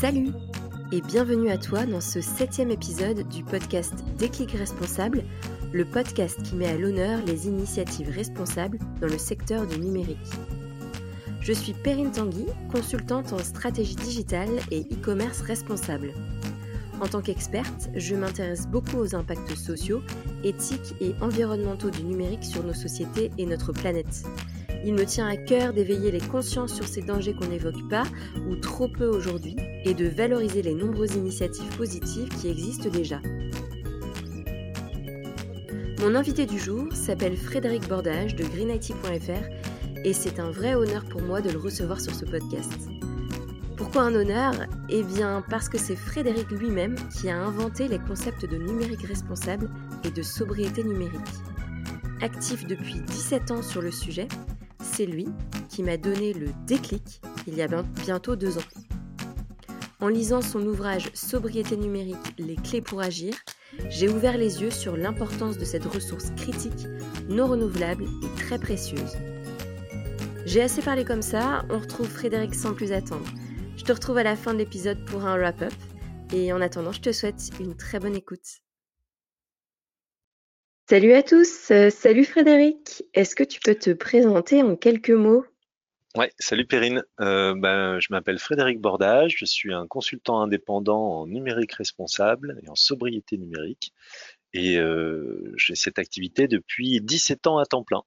Salut 0.00 0.28
et 0.92 1.00
bienvenue 1.00 1.50
à 1.50 1.58
toi 1.58 1.84
dans 1.84 2.00
ce 2.00 2.20
septième 2.20 2.70
épisode 2.70 3.28
du 3.28 3.42
podcast 3.42 3.92
Déclic 4.16 4.52
Responsable, 4.52 5.24
le 5.72 5.84
podcast 5.84 6.40
qui 6.44 6.54
met 6.54 6.68
à 6.68 6.78
l'honneur 6.78 7.20
les 7.26 7.48
initiatives 7.48 8.08
responsables 8.08 8.78
dans 9.00 9.08
le 9.08 9.18
secteur 9.18 9.66
du 9.66 9.80
numérique. 9.80 10.16
Je 11.40 11.52
suis 11.52 11.72
Perrine 11.72 12.12
Tanguy, 12.12 12.46
consultante 12.70 13.32
en 13.32 13.38
stratégie 13.38 13.96
digitale 13.96 14.60
et 14.70 14.82
e-commerce 14.82 15.40
responsable. 15.40 16.12
En 17.00 17.08
tant 17.08 17.20
qu'experte, 17.20 17.90
je 17.96 18.14
m'intéresse 18.14 18.68
beaucoup 18.68 18.98
aux 18.98 19.16
impacts 19.16 19.56
sociaux, 19.56 20.02
éthiques 20.44 20.94
et 21.00 21.12
environnementaux 21.20 21.90
du 21.90 22.04
numérique 22.04 22.44
sur 22.44 22.62
nos 22.62 22.72
sociétés 22.72 23.32
et 23.36 23.46
notre 23.46 23.72
planète. 23.72 24.24
Il 24.84 24.94
me 24.94 25.04
tient 25.04 25.26
à 25.26 25.36
cœur 25.36 25.72
d'éveiller 25.72 26.10
les 26.10 26.20
consciences 26.20 26.74
sur 26.74 26.86
ces 26.86 27.02
dangers 27.02 27.34
qu'on 27.34 27.48
n'évoque 27.48 27.88
pas 27.88 28.04
ou 28.48 28.56
trop 28.56 28.88
peu 28.88 29.06
aujourd'hui 29.06 29.56
et 29.84 29.94
de 29.94 30.06
valoriser 30.06 30.62
les 30.62 30.74
nombreuses 30.74 31.14
initiatives 31.14 31.76
positives 31.76 32.28
qui 32.28 32.48
existent 32.48 32.88
déjà. 32.88 33.20
Mon 36.00 36.14
invité 36.14 36.46
du 36.46 36.58
jour 36.58 36.92
s'appelle 36.92 37.36
Frédéric 37.36 37.88
Bordage 37.88 38.36
de 38.36 38.44
greenIT.fr 38.44 40.04
et 40.04 40.12
c'est 40.12 40.38
un 40.38 40.50
vrai 40.50 40.74
honneur 40.74 41.04
pour 41.04 41.22
moi 41.22 41.40
de 41.40 41.50
le 41.50 41.58
recevoir 41.58 42.00
sur 42.00 42.14
ce 42.14 42.24
podcast. 42.24 42.88
Pourquoi 43.76 44.02
un 44.02 44.14
honneur? 44.14 44.54
Eh 44.88 45.02
bien 45.02 45.42
parce 45.50 45.68
que 45.68 45.78
c'est 45.78 45.96
Frédéric 45.96 46.50
lui-même 46.50 46.94
qui 47.10 47.28
a 47.28 47.36
inventé 47.36 47.88
les 47.88 47.98
concepts 47.98 48.44
de 48.44 48.56
numérique 48.56 49.06
responsable 49.06 49.68
et 50.04 50.10
de 50.10 50.22
sobriété 50.22 50.84
numérique. 50.84 51.20
Actif 52.20 52.66
depuis 52.66 53.00
17 53.00 53.50
ans 53.50 53.62
sur 53.62 53.82
le 53.82 53.90
sujet, 53.90 54.28
c'est 54.80 55.06
lui 55.06 55.26
qui 55.68 55.82
m'a 55.82 55.96
donné 55.96 56.32
le 56.32 56.48
déclic 56.66 57.20
il 57.46 57.54
y 57.54 57.62
a 57.62 57.68
bientôt 58.04 58.36
deux 58.36 58.58
ans. 58.58 58.68
En 60.00 60.08
lisant 60.08 60.42
son 60.42 60.64
ouvrage 60.64 61.10
Sobriété 61.14 61.76
numérique, 61.76 62.34
les 62.38 62.54
clés 62.54 62.80
pour 62.80 63.00
agir, 63.00 63.34
j'ai 63.90 64.08
ouvert 64.08 64.38
les 64.38 64.62
yeux 64.62 64.70
sur 64.70 64.96
l'importance 64.96 65.58
de 65.58 65.64
cette 65.64 65.84
ressource 65.84 66.30
critique, 66.36 66.86
non 67.28 67.46
renouvelable 67.46 68.04
et 68.04 68.40
très 68.40 68.58
précieuse. 68.58 69.16
J'ai 70.46 70.62
assez 70.62 70.82
parlé 70.82 71.04
comme 71.04 71.22
ça, 71.22 71.64
on 71.68 71.78
retrouve 71.78 72.08
Frédéric 72.08 72.54
sans 72.54 72.74
plus 72.74 72.92
attendre. 72.92 73.26
Je 73.76 73.84
te 73.84 73.92
retrouve 73.92 74.18
à 74.18 74.22
la 74.22 74.36
fin 74.36 74.54
de 74.54 74.58
l'épisode 74.58 75.04
pour 75.04 75.26
un 75.26 75.36
wrap-up, 75.36 75.74
et 76.32 76.52
en 76.52 76.60
attendant, 76.60 76.92
je 76.92 77.00
te 77.00 77.12
souhaite 77.12 77.50
une 77.60 77.76
très 77.76 77.98
bonne 77.98 78.14
écoute. 78.14 78.62
Salut 80.88 81.12
à 81.12 81.22
tous, 81.22 81.70
euh, 81.70 81.90
salut 81.90 82.24
Frédéric. 82.24 83.04
Est-ce 83.12 83.36
que 83.36 83.44
tu 83.44 83.60
peux 83.60 83.74
te 83.74 83.90
présenter 83.90 84.62
en 84.62 84.74
quelques 84.74 85.10
mots? 85.10 85.44
Ouais, 86.16 86.32
salut 86.38 86.64
Perrine. 86.64 87.04
Euh, 87.20 87.54
ben, 87.54 88.00
je 88.00 88.06
m'appelle 88.08 88.38
Frédéric 88.38 88.80
Bordage, 88.80 89.34
je 89.36 89.44
suis 89.44 89.74
un 89.74 89.86
consultant 89.86 90.40
indépendant 90.40 91.20
en 91.20 91.26
numérique 91.26 91.74
responsable 91.74 92.58
et 92.62 92.70
en 92.70 92.74
sobriété 92.74 93.36
numérique. 93.36 93.92
Et 94.54 94.78
euh, 94.78 95.52
j'ai 95.56 95.74
cette 95.74 95.98
activité 95.98 96.48
depuis 96.48 97.02
17 97.02 97.48
ans 97.48 97.58
à 97.58 97.66
temps 97.66 97.84
plein. 97.84 98.02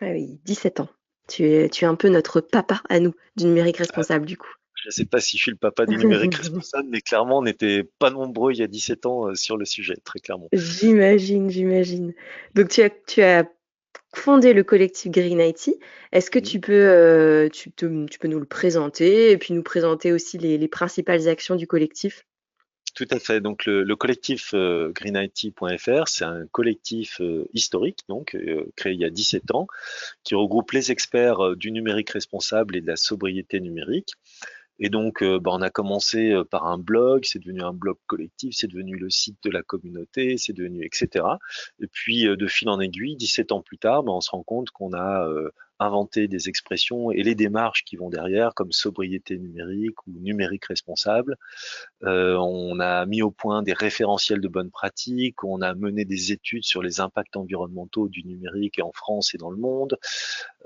Ah 0.00 0.12
oui, 0.12 0.38
17 0.44 0.78
ans. 0.78 0.88
Tu 1.26 1.42
es, 1.46 1.68
tu 1.68 1.84
es 1.84 1.88
un 1.88 1.96
peu 1.96 2.10
notre 2.10 2.40
papa 2.40 2.80
à 2.88 3.00
nous 3.00 3.12
du 3.34 3.46
numérique 3.46 3.78
responsable 3.78 4.24
du 4.24 4.36
coup. 4.36 4.54
Je 4.82 4.88
ne 4.88 4.92
sais 4.92 5.04
pas 5.04 5.20
si 5.20 5.36
je 5.36 5.42
suis 5.42 5.50
le 5.50 5.56
papa 5.56 5.86
du 5.86 5.96
numérique 5.96 6.34
responsable, 6.36 6.88
mais 6.90 7.00
clairement, 7.00 7.38
on 7.38 7.42
n'était 7.42 7.82
pas 7.98 8.10
nombreux 8.10 8.52
il 8.52 8.58
y 8.58 8.62
a 8.62 8.68
17 8.68 9.06
ans 9.06 9.28
euh, 9.28 9.34
sur 9.34 9.56
le 9.56 9.64
sujet, 9.64 9.96
très 10.04 10.20
clairement. 10.20 10.48
J'imagine, 10.52 11.50
j'imagine. 11.50 12.14
Donc, 12.54 12.68
tu 12.68 12.82
as, 12.82 12.90
tu 12.90 13.22
as 13.22 13.44
fondé 14.14 14.52
le 14.52 14.62
collectif 14.62 15.10
Green 15.10 15.40
IT. 15.40 15.70
Est-ce 16.12 16.30
que 16.30 16.38
tu, 16.38 16.60
peux, 16.60 16.72
euh, 16.72 17.48
tu, 17.48 17.72
tu, 17.72 18.18
peux 18.20 18.28
nous 18.28 18.38
le 18.38 18.46
présenter 18.46 19.32
et 19.32 19.38
puis 19.38 19.52
nous 19.52 19.64
présenter 19.64 20.12
aussi 20.12 20.38
les, 20.38 20.58
les 20.58 20.68
principales 20.68 21.28
actions 21.28 21.56
du 21.56 21.66
collectif? 21.66 22.24
Tout 22.94 23.08
à 23.10 23.18
fait. 23.18 23.40
Donc 23.40 23.66
le, 23.66 23.94
collectif 23.94 24.54
euh, 24.54 24.90
greenIT.fr, 24.92 26.08
c'est 26.08 26.24
un 26.24 26.46
collectif 26.46 27.20
historique, 27.52 28.00
donc 28.08 28.36
créé 28.76 28.92
il 28.94 29.00
y 29.00 29.04
a 29.04 29.10
17 29.10 29.54
ans, 29.54 29.66
qui 30.24 30.34
regroupe 30.34 30.72
les 30.72 30.90
experts 30.90 31.56
du 31.56 31.70
numérique 31.70 32.10
responsable 32.10 32.76
et 32.76 32.80
de 32.80 32.86
la 32.86 32.96
sobriété 32.96 33.60
numérique. 33.60 34.14
Et 34.78 34.90
donc, 34.90 35.22
euh, 35.22 35.38
bah, 35.40 35.50
on 35.54 35.60
a 35.60 35.70
commencé 35.70 36.30
euh, 36.30 36.44
par 36.44 36.66
un 36.66 36.78
blog, 36.78 37.24
c'est 37.24 37.38
devenu 37.38 37.62
un 37.62 37.72
blog 37.72 37.96
collectif, 38.06 38.54
c'est 38.56 38.68
devenu 38.68 38.96
le 38.96 39.10
site 39.10 39.38
de 39.42 39.50
la 39.50 39.62
communauté, 39.62 40.38
c'est 40.38 40.52
devenu 40.52 40.84
etc. 40.84 41.24
Et 41.80 41.86
puis, 41.88 42.26
euh, 42.26 42.36
de 42.36 42.46
fil 42.46 42.68
en 42.68 42.80
aiguille, 42.80 43.16
17 43.16 43.52
ans 43.52 43.62
plus 43.62 43.78
tard, 43.78 44.02
bah, 44.04 44.12
on 44.12 44.20
se 44.20 44.30
rend 44.30 44.42
compte 44.42 44.70
qu'on 44.70 44.92
a 44.94 45.28
inventer 45.78 46.28
des 46.28 46.48
expressions 46.48 47.10
et 47.10 47.22
les 47.22 47.34
démarches 47.34 47.84
qui 47.84 47.96
vont 47.96 48.10
derrière, 48.10 48.54
comme 48.54 48.72
sobriété 48.72 49.38
numérique 49.38 50.06
ou 50.06 50.12
numérique 50.20 50.66
responsable. 50.66 51.36
Euh, 52.04 52.36
on 52.36 52.80
a 52.80 53.06
mis 53.06 53.22
au 53.22 53.30
point 53.30 53.62
des 53.62 53.72
référentiels 53.72 54.40
de 54.40 54.48
bonnes 54.48 54.70
pratiques, 54.70 55.44
on 55.44 55.62
a 55.62 55.74
mené 55.74 56.04
des 56.04 56.32
études 56.32 56.64
sur 56.64 56.82
les 56.82 57.00
impacts 57.00 57.36
environnementaux 57.36 58.08
du 58.08 58.24
numérique 58.24 58.80
en 58.80 58.92
France 58.92 59.34
et 59.34 59.38
dans 59.38 59.50
le 59.50 59.56
monde. 59.56 59.96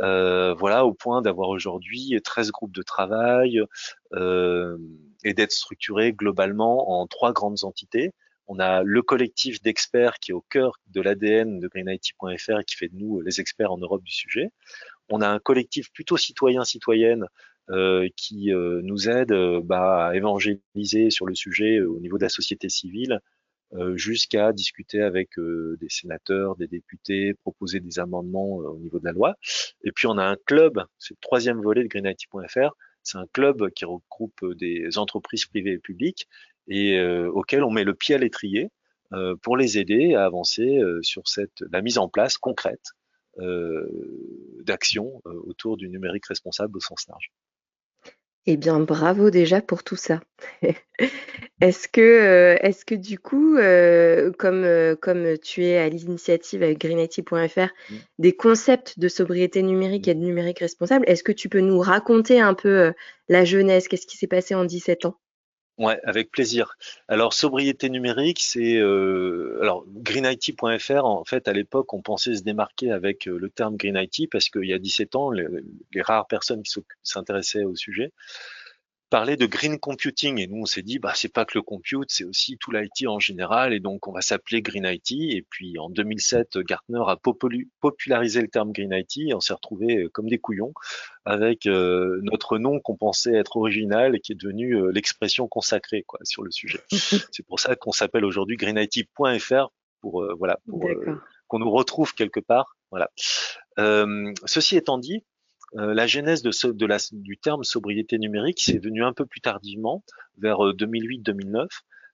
Euh, 0.00 0.54
voilà, 0.54 0.84
au 0.86 0.94
point 0.94 1.22
d'avoir 1.22 1.48
aujourd'hui 1.48 2.18
13 2.22 2.50
groupes 2.50 2.74
de 2.74 2.82
travail 2.82 3.60
euh, 4.14 4.78
et 5.24 5.34
d'être 5.34 5.52
structuré 5.52 6.12
globalement 6.12 7.00
en 7.00 7.06
trois 7.06 7.32
grandes 7.32 7.64
entités. 7.64 8.12
On 8.48 8.58
a 8.58 8.82
le 8.82 9.02
collectif 9.02 9.62
d'experts 9.62 10.18
qui 10.18 10.32
est 10.32 10.34
au 10.34 10.44
cœur 10.50 10.78
de 10.88 11.00
l'ADN 11.00 11.60
de 11.60 11.68
greenIT.fr 11.68 12.60
et 12.60 12.64
qui 12.64 12.76
fait 12.76 12.88
de 12.88 12.96
nous 12.96 13.20
les 13.20 13.40
experts 13.40 13.72
en 13.72 13.78
Europe 13.78 14.02
du 14.02 14.12
sujet 14.12 14.50
on 15.12 15.20
a 15.20 15.28
un 15.28 15.38
collectif 15.38 15.92
plutôt 15.92 16.16
citoyen-citoyenne 16.16 17.26
euh, 17.70 18.08
qui 18.16 18.52
euh, 18.52 18.80
nous 18.82 19.08
aide 19.08 19.30
euh, 19.30 19.60
bah, 19.62 20.08
à 20.08 20.16
évangéliser 20.16 21.10
sur 21.10 21.26
le 21.26 21.34
sujet 21.34 21.80
au 21.80 22.00
niveau 22.00 22.16
de 22.18 22.24
la 22.24 22.28
société 22.28 22.68
civile, 22.68 23.20
jusqu'à 23.94 24.52
discuter 24.52 25.00
avec 25.00 25.30
des 25.38 25.88
sénateurs, 25.88 26.56
des 26.56 26.66
députés, 26.66 27.32
proposer 27.32 27.80
des 27.80 27.98
amendements 27.98 28.56
au 28.56 28.76
niveau 28.76 28.98
de 28.98 29.06
la 29.06 29.12
loi. 29.12 29.34
Et 29.82 29.92
puis 29.92 30.06
on 30.06 30.18
a 30.18 30.24
un 30.24 30.36
club, 30.44 30.84
c'est 30.98 31.14
le 31.14 31.20
troisième 31.22 31.58
volet 31.62 31.82
de 31.82 31.88
greenIT.fr, 31.88 32.76
c'est 33.02 33.16
un 33.16 33.26
club 33.32 33.70
qui 33.70 33.86
regroupe 33.86 34.44
des 34.58 34.98
entreprises 34.98 35.46
privées 35.46 35.72
et 35.72 35.78
publiques 35.78 36.28
et 36.68 37.02
auquel 37.28 37.64
on 37.64 37.70
met 37.70 37.84
le 37.84 37.94
pied 37.94 38.14
à 38.14 38.18
l'étrier 38.18 38.68
pour 39.40 39.56
les 39.56 39.78
aider 39.78 40.16
à 40.16 40.26
avancer 40.26 40.78
sur 41.00 41.22
la 41.70 41.80
mise 41.80 41.96
en 41.96 42.10
place 42.10 42.36
concrète 42.36 42.92
d'action 43.38 45.22
euh, 45.26 45.41
autour 45.44 45.76
du 45.76 45.88
numérique 45.88 46.26
responsable 46.26 46.76
au 46.76 46.81
sens 46.81 47.06
large. 47.09 47.32
Eh 48.47 48.56
bien, 48.56 48.81
bravo 48.81 49.31
déjà 49.31 49.60
pour 49.60 49.84
tout 49.84 49.94
ça. 49.94 50.20
est-ce 51.60 51.87
que, 51.87 52.00
euh, 52.00 52.56
est-ce 52.60 52.84
que 52.84 52.97
du 52.97 53.19
coup, 53.19 53.56
comme, 54.37 54.97
comme 55.00 55.38
tu 55.38 55.65
es 55.65 55.78
à 55.78 55.88
l'initiative 55.88 56.65
avec 56.65 56.78
greenIT.fr, 56.78 57.32
mmh. 57.32 57.94
des 58.19 58.34
concepts 58.34 58.98
de 58.98 59.06
sobriété 59.06 59.62
numérique 59.62 60.09
et 60.09 60.15
de 60.15 60.21
numérique 60.21 60.59
responsable, 60.59 61.04
est-ce 61.06 61.22
que 61.22 61.31
tu 61.31 61.48
peux 61.48 61.60
nous 61.60 61.78
raconter 61.78 62.41
un 62.41 62.54
peu 62.54 62.92
la 63.28 63.44
jeunesse, 63.44 63.87
qu'est-ce 63.87 64.09
qui 64.09 64.16
s'est 64.16 64.26
passé 64.26 64.56
en 64.56 64.65
17 64.65 65.04
ans? 65.04 65.21
Ouais, 65.78 65.99
avec 66.05 66.31
plaisir. 66.31 66.77
Alors 67.09 67.33
sobriété 67.33 67.88
numérique, 67.88 68.41
c'est 68.43 68.77
euh, 68.77 69.59
alors 69.62 69.84
greenIT.fr. 69.88 71.05
En 71.05 71.25
fait, 71.25 71.49
à 71.49 71.53
l'époque, 71.53 71.94
on 71.94 72.03
pensait 72.03 72.34
se 72.37 72.43
démarquer 72.43 72.93
avec 72.93 73.27
euh, 73.27 73.38
le 73.38 73.49
terme 73.49 73.77
Green 73.77 73.97
IT 73.97 74.31
parce 74.31 74.50
qu'il 74.50 74.66
y 74.66 74.75
a 74.75 74.78
17 74.78 75.16
ans, 75.16 75.31
les 75.31 76.03
rares 76.03 76.27
personnes 76.27 76.62
qui 76.62 76.75
s'intéressaient 77.03 77.65
au 77.65 77.75
sujet 77.75 78.12
parler 79.12 79.36
de 79.36 79.44
green 79.44 79.78
computing. 79.78 80.40
Et 80.40 80.46
nous 80.46 80.62
on 80.62 80.64
s'est 80.64 80.82
dit 80.82 80.98
bah 80.98 81.12
c'est 81.14 81.28
pas 81.28 81.44
que 81.44 81.58
le 81.58 81.62
compute 81.62 82.10
c'est 82.10 82.24
aussi 82.24 82.56
tout 82.56 82.70
l'IT 82.70 83.06
en 83.06 83.18
général. 83.18 83.74
Et 83.74 83.78
donc 83.78 84.08
on 84.08 84.12
va 84.12 84.22
s'appeler 84.22 84.62
green 84.62 84.86
IT 84.86 85.10
et 85.12 85.46
puis 85.48 85.78
en 85.78 85.90
2007 85.90 86.58
Gartner 86.58 87.02
a 87.06 87.18
popularisé 87.80 88.40
le 88.40 88.48
terme 88.48 88.72
green 88.72 88.92
IT 88.94 89.28
et 89.28 89.34
on 89.34 89.40
s'est 89.40 89.52
retrouvé 89.52 89.98
euh, 89.98 90.08
comme 90.08 90.30
des 90.30 90.38
couillons 90.38 90.72
avec 91.26 91.66
euh, 91.66 92.20
notre 92.22 92.56
nom 92.56 92.80
qu'on 92.80 92.97
pensait 92.97 93.34
être 93.34 93.59
original 93.59 94.16
et 94.16 94.20
qui 94.20 94.32
est 94.32 94.41
devenu 94.41 94.76
euh, 94.76 94.91
l'expression 94.91 95.47
consacrée 95.47 96.04
quoi 96.04 96.18
sur 96.22 96.42
le 96.42 96.50
sujet. 96.50 96.80
c'est 96.91 97.47
pour 97.47 97.60
ça 97.60 97.76
qu'on 97.76 97.92
s'appelle 97.92 98.24
aujourd'hui 98.24 98.56
greenIT.fr 98.56 99.68
pour 100.00 100.26
voilà 100.38 100.58
pour 100.66 100.88
qu'on 101.48 101.58
nous 101.58 101.70
retrouve 101.70 102.15
quelque 102.15 102.41
part. 102.41 102.78
Voilà. 102.91 103.10
ceci 104.47 104.76
étant 104.76 104.97
dit, 104.97 105.22
euh, 105.77 105.95
la 105.95 106.07
genèse 106.07 106.42
de, 106.42 106.72
de 106.72 106.86
la, 106.86 106.98
du 107.13 107.39
terme 107.39 107.65
sobriété 107.65 108.19
numérique, 108.19 108.60
c'est 108.60 108.78
venu 108.78 109.04
un 109.04 109.13
peu 109.13 109.24
plus 109.27 109.41
tardivement, 109.41 110.04
vers 110.39 110.59
2008-2009, 110.59 111.57
euh, 111.57 111.66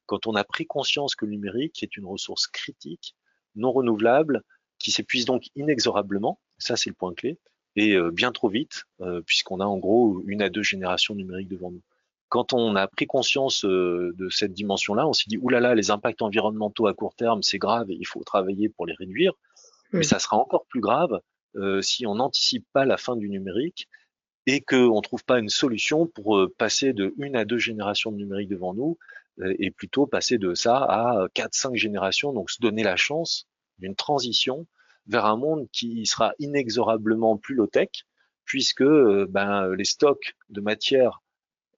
quand 0.06 0.26
on 0.26 0.34
a 0.34 0.44
pris 0.44 0.66
conscience 0.66 1.14
que 1.14 1.24
le 1.24 1.32
numérique 1.32 1.82
est 1.82 1.96
une 1.96 2.06
ressource 2.06 2.46
critique, 2.46 3.14
non 3.56 3.72
renouvelable, 3.72 4.42
qui 4.78 4.90
s'épuise 4.90 5.24
donc 5.24 5.44
inexorablement, 5.56 6.38
ça 6.58 6.76
c'est 6.76 6.90
le 6.90 6.94
point 6.94 7.12
clé, 7.14 7.38
et 7.74 7.94
euh, 7.94 8.10
bien 8.10 8.32
trop 8.32 8.48
vite, 8.48 8.84
puisqu'on 9.26 9.60
a 9.60 9.64
en 9.64 9.76
gros 9.76 10.22
une 10.26 10.42
à 10.42 10.48
deux 10.48 10.62
générations 10.62 11.14
numériques 11.14 11.48
devant 11.48 11.70
nous. 11.70 11.82
Quand 12.28 12.52
on 12.52 12.76
a 12.76 12.86
pris 12.86 13.06
conscience 13.06 13.64
de 13.64 14.28
cette 14.30 14.52
dimension-là, 14.52 15.08
on 15.08 15.14
s'est 15.14 15.24
dit, 15.28 15.38
oulala, 15.38 15.74
les 15.74 15.90
impacts 15.90 16.20
environnementaux 16.20 16.86
à 16.86 16.92
court 16.92 17.14
terme, 17.14 17.42
c'est 17.42 17.58
grave 17.58 17.90
et 17.90 17.96
il 17.98 18.06
faut 18.06 18.22
travailler 18.22 18.68
pour 18.68 18.86
les 18.86 18.92
réduire, 18.92 19.32
mais 19.92 20.02
ça 20.02 20.18
sera 20.18 20.36
encore 20.36 20.66
plus 20.66 20.80
grave 20.80 21.14
euh, 21.14 21.18
si 21.82 22.06
on 22.06 22.16
n'anticipe 22.16 22.66
pas 22.72 22.84
la 22.84 22.96
fin 22.96 23.16
du 23.16 23.28
numérique 23.28 23.88
et 24.46 24.60
qu'on 24.60 24.96
ne 24.96 25.02
trouve 25.02 25.24
pas 25.24 25.38
une 25.38 25.48
solution 25.48 26.06
pour 26.06 26.40
passer 26.56 26.92
de 26.92 27.14
une 27.18 27.36
à 27.36 27.44
deux 27.44 27.58
générations 27.58 28.10
de 28.10 28.16
numérique 28.16 28.48
devant 28.48 28.74
nous 28.74 28.98
et 29.58 29.70
plutôt 29.70 30.06
passer 30.06 30.38
de 30.38 30.54
ça 30.54 30.76
à 30.76 31.26
quatre, 31.34 31.54
cinq 31.54 31.76
générations, 31.76 32.32
donc 32.32 32.50
se 32.50 32.60
donner 32.60 32.82
la 32.82 32.96
chance 32.96 33.46
d'une 33.78 33.94
transition 33.94 34.66
vers 35.06 35.26
un 35.26 35.36
monde 35.36 35.68
qui 35.72 36.06
sera 36.06 36.32
inexorablement 36.38 37.36
plus 37.36 37.54
low-tech, 37.54 37.88
puisque 38.44 38.84
ben, 38.84 39.74
les 39.74 39.84
stocks 39.84 40.34
de 40.48 40.60
matière 40.60 41.20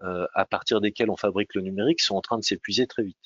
à 0.01 0.45
partir 0.47 0.81
desquels 0.81 1.11
on 1.11 1.17
fabrique 1.17 1.55
le 1.55 1.63
numérique 1.63 2.01
sont 2.01 2.17
en 2.17 2.23
train 2.23 2.39
de 2.39 2.45
s'épuiser 2.45 2.87
très 2.87 3.03
vite. 3.03 3.19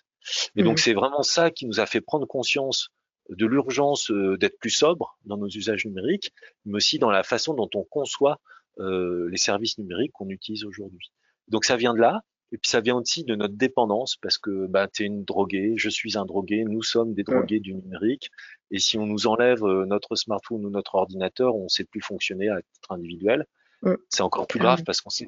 Et 0.57 0.63
donc 0.63 0.79
mmh. 0.79 0.83
c'est 0.83 0.95
vraiment 0.95 1.23
ça 1.23 1.51
qui 1.51 1.67
nous 1.67 1.81
a 1.81 1.87
fait 1.87 2.01
prendre 2.01 2.27
conscience 2.27 2.89
de 3.31 3.47
l'urgence 3.47 4.11
euh, 4.11 4.37
d'être 4.37 4.59
plus 4.59 4.71
sobre 4.71 5.19
dans 5.25 5.37
nos 5.37 5.49
usages 5.49 5.85
numériques, 5.87 6.33
mais 6.65 6.77
aussi 6.77 6.99
dans 6.99 7.11
la 7.11 7.23
façon 7.23 7.55
dont 7.55 7.71
on 7.75 7.85
conçoit 7.85 8.41
euh, 8.79 9.29
les 9.31 9.37
services 9.37 9.79
numériques 9.79 10.13
qu'on 10.13 10.29
utilise 10.29 10.65
aujourd'hui. 10.65 11.13
Donc 11.49 11.65
ça 11.65 11.77
vient 11.77 11.95
de 11.95 12.01
là, 12.01 12.23
et 12.53 12.59
puis 12.59 12.71
ça 12.71 12.81
vient 12.81 12.97
aussi 12.97 13.25
de 13.25 13.35
notre 13.35 13.55
dépendance, 13.55 14.17
parce 14.21 14.39
que 14.39 14.67
bah, 14.67 14.89
tu 14.89 15.03
es 15.03 15.07
une 15.07 15.25
droguée, 15.25 15.75
je 15.77 15.89
suis 15.89 16.19
un 16.19 16.25
drogué, 16.25 16.65
nous 16.65 16.83
sommes 16.83 17.15
des 17.15 17.23
drogués 17.23 17.61
du 17.61 17.75
numérique, 17.75 18.31
et 18.71 18.79
si 18.79 18.99
on 18.99 19.07
nous 19.07 19.27
enlève 19.27 19.65
euh, 19.65 19.87
notre 19.87 20.17
smartphone 20.17 20.65
ou 20.65 20.71
notre 20.71 20.95
ordinateur, 20.97 21.55
on 21.57 21.65
ne 21.65 21.69
sait 21.69 21.85
plus 21.85 22.01
fonctionner 22.01 22.49
à 22.49 22.61
titre 22.63 22.93
individuel. 22.93 23.47
C'est 24.09 24.23
encore 24.23 24.47
plus 24.47 24.59
grave 24.59 24.83
parce 24.85 25.03
qu'on 25.03 25.11
sait 25.11 25.27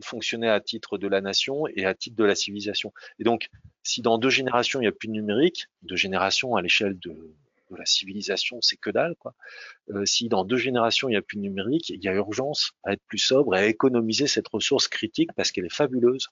fonctionner 0.00 0.48
à 0.48 0.60
titre 0.60 0.98
de 0.98 1.08
la 1.08 1.20
nation 1.20 1.66
et 1.74 1.84
à 1.84 1.94
titre 1.94 2.16
de 2.16 2.24
la 2.24 2.34
civilisation. 2.34 2.92
Et 3.18 3.24
donc, 3.24 3.48
si 3.82 4.02
dans 4.02 4.18
deux 4.18 4.30
générations, 4.30 4.80
il 4.80 4.82
n'y 4.82 4.88
a 4.88 4.92
plus 4.92 5.08
de 5.08 5.12
numérique, 5.12 5.66
deux 5.82 5.96
générations 5.96 6.56
à 6.56 6.62
l'échelle 6.62 6.98
de, 6.98 7.14
la 7.76 7.84
civilisation, 7.84 8.58
c'est 8.60 8.76
que 8.76 8.90
dalle. 8.90 9.16
Euh, 9.90 10.04
si 10.04 10.28
dans 10.28 10.44
deux 10.44 10.56
générations, 10.56 11.08
il 11.08 11.12
n'y 11.12 11.16
a 11.16 11.22
plus 11.22 11.36
de 11.36 11.42
numérique, 11.42 11.88
il 11.90 12.02
y 12.02 12.08
a 12.08 12.14
urgence 12.14 12.72
à 12.84 12.92
être 12.92 13.02
plus 13.08 13.18
sobre 13.18 13.56
et 13.56 13.58
à 13.58 13.66
économiser 13.66 14.28
cette 14.28 14.46
ressource 14.48 14.86
critique 14.86 15.30
parce 15.34 15.50
qu'elle 15.50 15.66
est 15.66 15.74
fabuleuse 15.74 16.28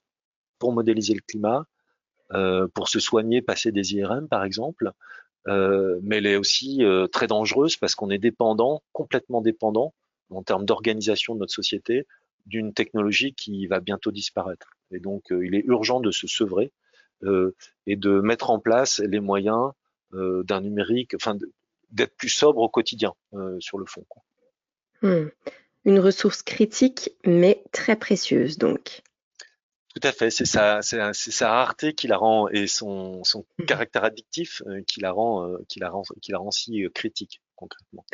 pour 0.59 0.71
modéliser 0.71 1.13
le 1.13 1.19
climat, 1.19 1.65
euh, 2.33 2.69
pour 2.73 2.87
se 2.87 3.01
soigner, 3.01 3.41
passer 3.41 3.73
des 3.73 3.95
IRM 3.95 4.29
par 4.29 4.45
exemple, 4.45 4.91
euh, 5.49 5.99
mais 6.03 6.17
elle 6.17 6.25
est 6.25 6.37
aussi 6.37 6.81
très 7.11 7.27
dangereuse 7.27 7.75
parce 7.75 7.95
qu'on 7.95 8.09
est 8.09 8.17
dépendant, 8.17 8.81
complètement 8.93 9.41
dépendant 9.41 9.93
en 10.29 10.41
termes 10.41 10.65
d'organisation 10.65 11.35
de 11.35 11.39
notre 11.39 11.53
société, 11.53 12.07
d'une 12.45 12.73
technologie 12.73 13.33
qui 13.33 13.67
va 13.67 13.79
bientôt 13.79 14.11
disparaître. 14.11 14.77
Et 14.91 14.99
donc, 14.99 15.25
il 15.31 15.55
est 15.55 15.63
urgent 15.65 15.99
de 15.99 16.11
se 16.11 16.27
sevrer 16.27 16.71
euh, 17.23 17.55
et 17.87 17.95
de 17.95 18.19
mettre 18.19 18.49
en 18.49 18.59
place 18.59 18.99
les 18.99 19.19
moyens 19.19 19.71
euh, 20.13 20.43
d'un 20.43 20.61
numérique, 20.61 21.13
enfin 21.15 21.37
d'être 21.91 22.15
plus 22.17 22.29
sobre 22.29 22.59
au 22.59 22.69
quotidien 22.69 23.13
euh, 23.33 23.57
sur 23.59 23.77
le 23.77 23.85
fond. 23.85 24.05
Hmm. 25.01 25.27
Une 25.85 25.99
ressource 25.99 26.43
critique, 26.43 27.11
mais 27.25 27.63
très 27.71 27.95
précieuse 27.95 28.57
donc. 28.57 29.01
Tout 29.93 30.05
à 30.05 30.11
fait, 30.11 30.29
c'est 30.29 30.45
sa, 30.45 30.81
sa, 30.81 31.49
rareté 31.49 31.93
qui 31.93 32.07
la 32.07 32.17
rend 32.17 32.49
et 32.49 32.67
son, 32.67 33.23
son 33.23 33.45
hmm. 33.59 33.65
caractère 33.65 34.03
addictif 34.03 34.61
qui 34.87 34.99
la 34.99 35.11
rend, 35.11 35.57
qui 35.69 35.79
la 35.79 35.89
rend, 35.89 36.03
qui 36.21 36.31
la 36.31 36.39
rend 36.39 36.51
si 36.51 36.85
critique 36.93 37.41
concrètement. 37.55 38.05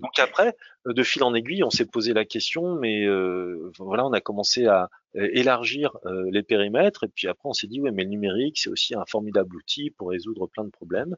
donc 0.00 0.18
après, 0.18 0.56
euh, 0.86 0.92
de 0.92 1.02
fil 1.02 1.22
en 1.22 1.34
aiguille, 1.34 1.64
on 1.64 1.70
s'est 1.70 1.86
posé 1.86 2.12
la 2.12 2.24
question, 2.24 2.76
mais 2.76 3.06
euh, 3.06 3.70
voilà, 3.78 4.06
on 4.06 4.12
a 4.12 4.20
commencé 4.20 4.66
à 4.66 4.88
euh, 5.16 5.28
élargir 5.32 5.96
les 6.04 6.42
périmètres, 6.42 7.04
et 7.04 7.08
puis 7.08 7.28
après 7.28 7.48
on 7.48 7.52
s'est 7.52 7.66
dit, 7.66 7.80
ouais, 7.80 7.90
mais 7.90 8.04
le 8.04 8.10
numérique, 8.10 8.58
c'est 8.58 8.70
aussi 8.70 8.94
un 8.94 9.04
formidable 9.06 9.56
outil 9.56 9.90
pour 9.90 10.10
résoudre 10.10 10.46
plein 10.46 10.64
de 10.64 10.70
problèmes. 10.70 11.16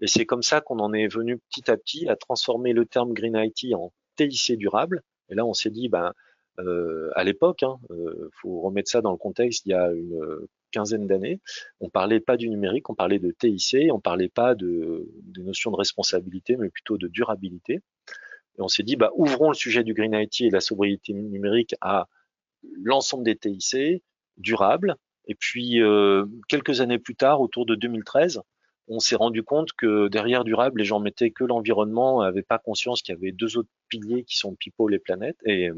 Et 0.00 0.06
c'est 0.06 0.26
comme 0.26 0.42
ça 0.42 0.60
qu'on 0.60 0.78
en 0.78 0.92
est 0.92 1.08
venu 1.08 1.38
petit 1.50 1.70
à 1.70 1.76
petit 1.76 2.08
à 2.08 2.16
transformer 2.16 2.72
le 2.72 2.84
terme 2.84 3.12
Green 3.12 3.36
IT 3.36 3.74
en 3.74 3.92
TIC 4.16 4.58
durable. 4.58 5.02
Et 5.30 5.34
là, 5.34 5.46
on 5.46 5.54
s'est 5.54 5.70
dit, 5.70 5.88
ben, 5.88 6.12
euh, 6.58 7.10
à 7.14 7.24
l'époque, 7.24 7.62
il 7.62 7.66
hein, 7.66 7.78
euh, 7.90 8.30
faut 8.32 8.60
remettre 8.60 8.90
ça 8.90 9.00
dans 9.00 9.10
le 9.10 9.16
contexte, 9.16 9.66
il 9.66 9.70
y 9.70 9.74
a 9.74 9.90
une 9.92 10.46
quinzaine 10.72 11.06
d'années, 11.06 11.40
on 11.80 11.88
parlait 11.88 12.20
pas 12.20 12.36
du 12.36 12.48
numérique, 12.48 12.90
on 12.90 12.94
parlait 12.94 13.18
de 13.18 13.30
TIC, 13.30 13.92
on 13.92 14.00
parlait 14.00 14.28
pas 14.28 14.54
de, 14.54 15.08
de 15.22 15.42
notions 15.42 15.70
de 15.70 15.76
responsabilité, 15.76 16.56
mais 16.56 16.70
plutôt 16.70 16.98
de 16.98 17.08
durabilité. 17.08 17.80
Et 18.58 18.62
on 18.62 18.68
s'est 18.68 18.82
dit, 18.82 18.96
bah, 18.96 19.10
ouvrons 19.14 19.48
le 19.48 19.54
sujet 19.54 19.84
du 19.84 19.94
Green 19.94 20.14
IT 20.14 20.40
et 20.42 20.48
de 20.48 20.54
la 20.54 20.60
sobriété 20.60 21.12
numérique 21.12 21.74
à 21.80 22.08
l'ensemble 22.82 23.24
des 23.24 23.36
TIC, 23.36 24.02
durables. 24.38 24.96
Et 25.28 25.34
puis, 25.34 25.82
euh, 25.82 26.24
quelques 26.48 26.80
années 26.80 26.98
plus 26.98 27.16
tard, 27.16 27.40
autour 27.40 27.66
de 27.66 27.74
2013, 27.74 28.40
on 28.88 29.00
s'est 29.00 29.16
rendu 29.16 29.42
compte 29.42 29.72
que 29.72 30.08
derrière 30.08 30.44
durable, 30.44 30.78
les 30.78 30.84
gens 30.84 31.00
mettaient 31.00 31.32
que 31.32 31.44
l'environnement, 31.44 32.22
n'avaient 32.22 32.42
pas 32.42 32.58
conscience 32.58 33.02
qu'il 33.02 33.14
y 33.14 33.18
avait 33.18 33.32
deux 33.32 33.56
autres 33.56 33.68
piliers 33.88 34.24
qui 34.24 34.36
sont 34.36 34.54
people 34.54 34.94
et 34.94 34.98
planète 34.98 35.36
et, 35.44 35.70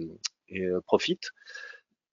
et 0.48 0.64
euh, 0.64 0.80
Profit. 0.80 1.20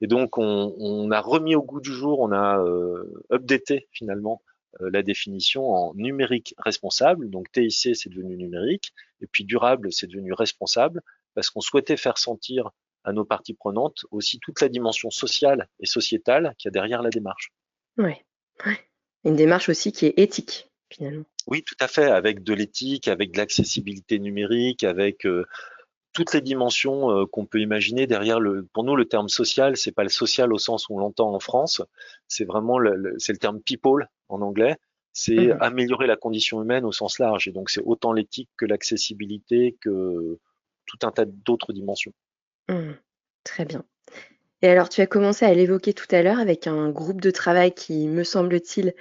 Et 0.01 0.07
donc, 0.07 0.37
on, 0.37 1.11
a 1.11 1.21
remis 1.21 1.55
au 1.55 1.63
goût 1.63 1.79
du 1.79 1.91
jour, 1.91 2.19
on 2.19 2.31
a 2.31 2.59
euh, 2.59 3.23
updaté 3.31 3.87
finalement 3.91 4.41
euh, 4.81 4.89
la 4.91 5.03
définition 5.03 5.69
en 5.69 5.93
numérique 5.95 6.53
responsable. 6.57 7.29
Donc, 7.29 7.51
TIC, 7.51 7.95
c'est 7.95 8.09
devenu 8.09 8.35
numérique. 8.35 8.93
Et 9.21 9.27
puis, 9.27 9.45
durable, 9.45 9.93
c'est 9.93 10.07
devenu 10.07 10.33
responsable 10.33 11.01
parce 11.33 11.49
qu'on 11.49 11.61
souhaitait 11.61 11.97
faire 11.97 12.17
sentir 12.17 12.71
à 13.03 13.13
nos 13.13 13.23
parties 13.23 13.53
prenantes 13.53 14.05
aussi 14.11 14.39
toute 14.39 14.61
la 14.61 14.69
dimension 14.69 15.11
sociale 15.11 15.69
et 15.79 15.85
sociétale 15.85 16.55
qu'il 16.57 16.67
y 16.67 16.69
a 16.69 16.71
derrière 16.71 17.01
la 17.01 17.09
démarche. 17.09 17.53
Oui, 17.97 18.13
une 19.23 19.35
démarche 19.35 19.69
aussi 19.69 19.91
qui 19.91 20.07
est 20.07 20.17
éthique 20.17 20.69
finalement. 20.89 21.25
Oui, 21.47 21.63
tout 21.63 21.75
à 21.79 21.87
fait, 21.87 22.05
avec 22.05 22.43
de 22.43 22.53
l'éthique, 22.53 23.07
avec 23.07 23.31
de 23.31 23.37
l'accessibilité 23.37 24.17
numérique, 24.17 24.83
avec 24.83 25.25
toutes 26.15 26.33
les 26.33 26.41
dimensions 26.41 27.11
euh, 27.11 27.25
qu'on 27.27 27.45
peut 27.45 27.59
imaginer 27.59 28.07
derrière 28.07 28.39
le. 28.39 28.65
Pour 28.73 28.83
nous, 28.83 28.95
le 28.95 29.05
terme 29.05 29.29
social, 29.29 29.77
c'est 29.77 29.91
pas 29.91 30.03
le 30.03 30.09
social 30.09 30.51
au 30.53 30.57
sens 30.57 30.89
où 30.89 30.95
on 30.95 30.99
l'entend 30.99 31.35
en 31.35 31.39
France. 31.39 31.83
C'est 32.27 32.45
vraiment 32.45 32.79
le, 32.79 33.13
c'est 33.19 33.33
le 33.33 33.37
terme 33.37 33.59
people 33.61 34.09
en 34.29 34.41
anglais. 34.41 34.77
C'est 35.11 35.35
mmh 35.35 35.57
améliorer 35.61 36.07
la 36.07 36.17
condition 36.17 36.61
humaine 36.61 36.83
au 36.83 36.91
sens 36.91 37.19
large. 37.19 37.47
Et 37.47 37.51
donc, 37.51 37.69
c'est 37.69 37.83
autant 37.85 38.11
l'éthique 38.11 38.49
que 38.57 38.65
l'accessibilité 38.65 39.77
que 39.79 40.39
tout 40.85 40.97
un 41.03 41.11
tas 41.11 41.25
d'autres 41.25 41.73
dimensions. 41.73 42.13
Mmh. 42.69 42.91
Très 43.43 43.65
bien. 43.65 43.83
Et 44.61 44.67
alors, 44.67 44.89
tu 44.89 45.01
as 45.01 45.07
commencé 45.07 45.45
à 45.45 45.53
l'évoquer 45.53 45.93
tout 45.93 46.07
à 46.11 46.21
l'heure 46.21 46.39
avec 46.39 46.65
un 46.67 46.89
groupe 46.89 47.21
de 47.21 47.31
travail 47.31 47.73
qui, 47.73 48.07
me 48.07 48.23
semble-t-il, 48.23 48.93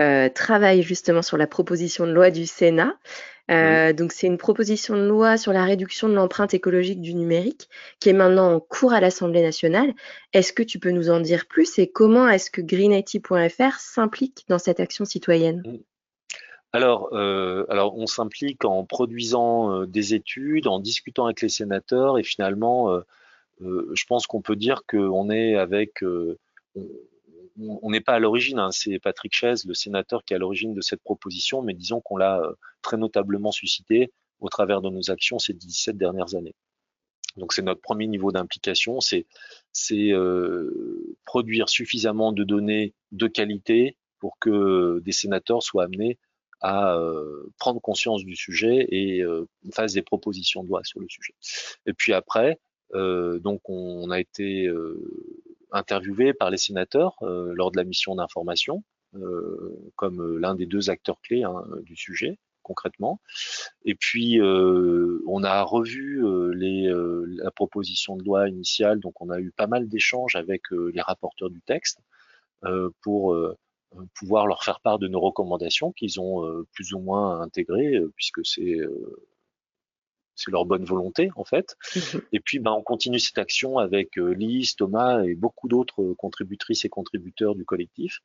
euh, 0.00 0.28
travaille 0.28 0.82
justement 0.82 1.22
sur 1.22 1.36
la 1.36 1.46
proposition 1.46 2.06
de 2.06 2.12
loi 2.12 2.30
du 2.30 2.46
Sénat. 2.46 2.94
Euh, 3.50 3.92
donc 3.92 4.12
c'est 4.12 4.26
une 4.26 4.38
proposition 4.38 4.94
de 4.94 5.06
loi 5.06 5.36
sur 5.36 5.52
la 5.52 5.64
réduction 5.64 6.08
de 6.08 6.14
l'empreinte 6.14 6.54
écologique 6.54 7.00
du 7.00 7.12
numérique 7.14 7.68
qui 7.98 8.08
est 8.08 8.14
maintenant 8.14 8.54
en 8.54 8.60
cours 8.60 8.92
à 8.92 9.00
l'Assemblée 9.00 9.42
nationale. 9.42 9.92
Est-ce 10.32 10.52
que 10.52 10.62
tu 10.62 10.78
peux 10.78 10.92
nous 10.92 11.10
en 11.10 11.20
dire 11.20 11.46
plus 11.46 11.78
et 11.78 11.90
comment 11.90 12.28
est-ce 12.28 12.50
que 12.50 12.62
greenIT.fr 12.62 13.78
s'implique 13.78 14.44
dans 14.48 14.58
cette 14.58 14.80
action 14.80 15.04
citoyenne? 15.04 15.62
Mmh. 15.66 15.76
alors, 16.72 17.10
euh, 17.12 17.66
alors, 17.68 17.98
on 17.98 18.06
s'implique 18.06 18.64
en 18.64 18.84
produisant 18.84 19.72
euh, 19.72 19.86
des 19.86 20.14
études, 20.14 20.68
en 20.68 20.78
discutant 20.78 21.26
avec 21.26 21.42
les 21.42 21.48
sénateurs 21.48 22.18
et 22.18 22.22
finalement, 22.22 22.98
je 23.60 24.04
pense 24.06 24.26
qu'on 24.26 24.40
peut 24.40 24.56
dire 24.56 24.82
qu'on 24.88 25.30
est 25.30 25.56
avec, 25.56 26.02
on 26.02 26.86
n'est 27.56 28.00
pas 28.00 28.14
à 28.14 28.18
l'origine, 28.18 28.58
hein, 28.58 28.70
c'est 28.70 28.98
Patrick 28.98 29.34
Chaise, 29.34 29.64
le 29.66 29.74
sénateur, 29.74 30.24
qui 30.24 30.34
est 30.34 30.36
à 30.36 30.38
l'origine 30.38 30.74
de 30.74 30.80
cette 30.80 31.02
proposition, 31.02 31.62
mais 31.62 31.74
disons 31.74 32.00
qu'on 32.00 32.16
l'a 32.16 32.40
euh, 32.40 32.52
très 32.82 32.96
notablement 32.96 33.52
suscité 33.52 34.12
au 34.40 34.48
travers 34.48 34.82
de 34.82 34.90
nos 34.90 35.10
actions 35.10 35.38
ces 35.38 35.52
17 35.52 35.96
dernières 35.96 36.34
années. 36.34 36.54
Donc 37.36 37.52
c'est 37.52 37.62
notre 37.62 37.80
premier 37.80 38.06
niveau 38.06 38.30
d'implication, 38.30 39.00
c'est 39.00 39.26
euh, 39.92 41.16
produire 41.24 41.68
suffisamment 41.68 42.32
de 42.32 42.44
données 42.44 42.94
de 43.10 43.26
qualité 43.26 43.96
pour 44.18 44.38
que 44.38 45.00
des 45.00 45.12
sénateurs 45.12 45.62
soient 45.62 45.84
amenés 45.84 46.18
à 46.60 46.94
euh, 46.96 47.50
prendre 47.58 47.80
conscience 47.80 48.24
du 48.24 48.36
sujet 48.36 48.86
et 48.90 49.22
euh, 49.22 49.48
fassent 49.72 49.94
des 49.94 50.02
propositions 50.02 50.62
de 50.62 50.68
loi 50.68 50.82
sur 50.84 51.00
le 51.00 51.08
sujet. 51.08 51.34
Et 51.86 51.92
puis 51.92 52.12
après, 52.12 52.58
donc 52.94 53.62
on, 53.70 54.10
a 54.10 54.20
été 54.20 54.70
interviewé 55.72 56.34
par 56.34 56.50
les 56.50 56.58
sénateurs 56.58 57.16
euh, 57.22 57.52
lors 57.54 57.70
de 57.70 57.76
la 57.76 57.84
mission 57.84 58.14
d'information, 58.14 58.84
euh, 59.16 59.92
comme 59.96 60.20
euh, 60.20 60.38
l'un 60.38 60.54
des 60.54 60.66
deux 60.66 60.90
acteurs 60.90 61.20
clés 61.22 61.42
hein, 61.42 61.64
du 61.82 61.96
sujet 61.96 62.38
concrètement. 62.64 63.20
Et 63.84 63.96
puis, 63.96 64.40
on 64.40 65.42
a 65.42 65.62
revu 65.62 66.22
les, 66.54 66.88
la 67.42 67.50
proposition 67.50 68.16
de 68.16 68.22
loi 68.22 68.48
initiale, 68.48 69.00
donc 69.00 69.20
on 69.20 69.30
a 69.30 69.40
eu 69.40 69.50
pas 69.50 69.66
mal 69.66 69.88
d'échanges 69.88 70.36
avec 70.36 70.70
les 70.70 71.00
rapporteurs 71.00 71.50
du 71.50 71.60
texte 71.60 71.98
pour 73.00 73.36
pouvoir 74.14 74.46
leur 74.46 74.62
faire 74.62 74.78
part 74.78 75.00
de 75.00 75.08
nos 75.08 75.18
recommandations 75.18 75.90
qu'ils 75.90 76.20
ont 76.20 76.64
plus 76.72 76.92
ou 76.92 77.00
moins 77.00 77.40
intégrées, 77.40 78.00
puisque 78.14 78.46
c'est 78.46 78.78
c'est 80.42 80.50
leur 80.50 80.64
bonne 80.64 80.84
volonté 80.84 81.30
en 81.36 81.44
fait. 81.44 81.76
Mmh 81.94 82.18
et 82.32 82.40
puis 82.40 82.58
ben, 82.58 82.72
on 82.72 82.82
continue 82.82 83.18
cette 83.18 83.38
action 83.38 83.78
avec 83.78 84.18
euh, 84.18 84.32
Lise, 84.32 84.76
Thomas 84.76 85.22
et 85.22 85.34
beaucoup 85.34 85.68
d'autres 85.68 86.02
euh, 86.02 86.14
contributrices 86.14 86.84
et 86.84 86.88
contributeurs 86.88 87.54
du 87.54 87.64
collectif 87.64 88.20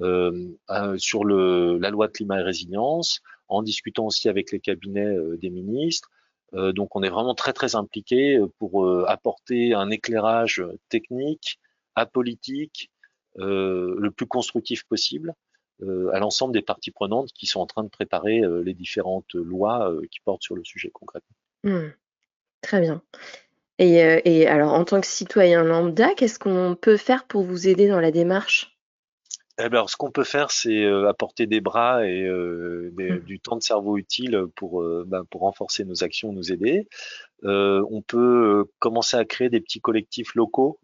euh, 0.00 0.54
sur 0.98 1.24
le, 1.24 1.78
la 1.78 1.90
loi 1.90 2.06
de 2.06 2.12
climat 2.12 2.40
et 2.40 2.42
résilience, 2.42 3.20
en 3.48 3.62
discutant 3.62 4.06
aussi 4.06 4.28
avec 4.28 4.52
les 4.52 4.60
cabinets 4.60 5.16
des 5.38 5.50
ministres, 5.50 6.10
donc 6.52 6.96
on 6.96 7.02
est 7.02 7.08
vraiment 7.08 7.34
très 7.34 7.52
très 7.52 7.76
impliqué 7.76 8.40
pour 8.58 8.88
apporter 9.08 9.74
un 9.74 9.90
éclairage 9.90 10.64
technique, 10.88 11.58
apolitique, 11.94 12.90
le 13.36 14.08
plus 14.10 14.26
constructif 14.26 14.84
possible 14.84 15.34
à 15.82 16.18
l'ensemble 16.18 16.54
des 16.54 16.62
parties 16.62 16.90
prenantes 16.90 17.32
qui 17.32 17.46
sont 17.46 17.60
en 17.60 17.66
train 17.66 17.84
de 17.84 17.88
préparer 17.88 18.42
les 18.64 18.74
différentes 18.74 19.34
lois 19.34 19.92
qui 20.10 20.20
portent 20.20 20.42
sur 20.42 20.56
le 20.56 20.64
sujet 20.64 20.90
concrètement. 20.92 21.35
Mmh. 21.66 21.92
Très 22.62 22.80
bien. 22.80 23.02
Et, 23.78 23.96
et, 24.24 24.46
alors, 24.46 24.72
en 24.72 24.84
tant 24.84 25.00
que 25.00 25.06
citoyen 25.06 25.62
lambda, 25.62 26.14
qu'est-ce 26.14 26.38
qu'on 26.38 26.76
peut 26.80 26.96
faire 26.96 27.26
pour 27.26 27.42
vous 27.42 27.68
aider 27.68 27.88
dans 27.88 28.00
la 28.00 28.10
démarche? 28.10 28.76
Eh 29.58 29.70
ben, 29.70 29.86
ce 29.86 29.96
qu'on 29.96 30.10
peut 30.10 30.24
faire, 30.24 30.50
c'est 30.50 30.84
euh, 30.84 31.08
apporter 31.08 31.46
des 31.46 31.62
bras 31.62 32.06
et 32.06 32.22
euh, 32.22 32.76
Mmh. 32.96 33.18
du 33.20 33.40
temps 33.40 33.56
de 33.56 33.62
cerveau 33.62 33.96
utile 33.98 34.46
pour, 34.54 34.82
euh, 34.82 35.04
ben, 35.06 35.24
pour 35.24 35.42
renforcer 35.42 35.84
nos 35.84 36.04
actions, 36.04 36.32
nous 36.32 36.52
aider. 36.52 36.88
on 37.42 38.02
peut 38.02 38.64
commencer 38.78 39.16
à 39.16 39.24
créer 39.24 39.50
des 39.50 39.60
petits 39.60 39.80
collectifs 39.80 40.34
locaux 40.34 40.78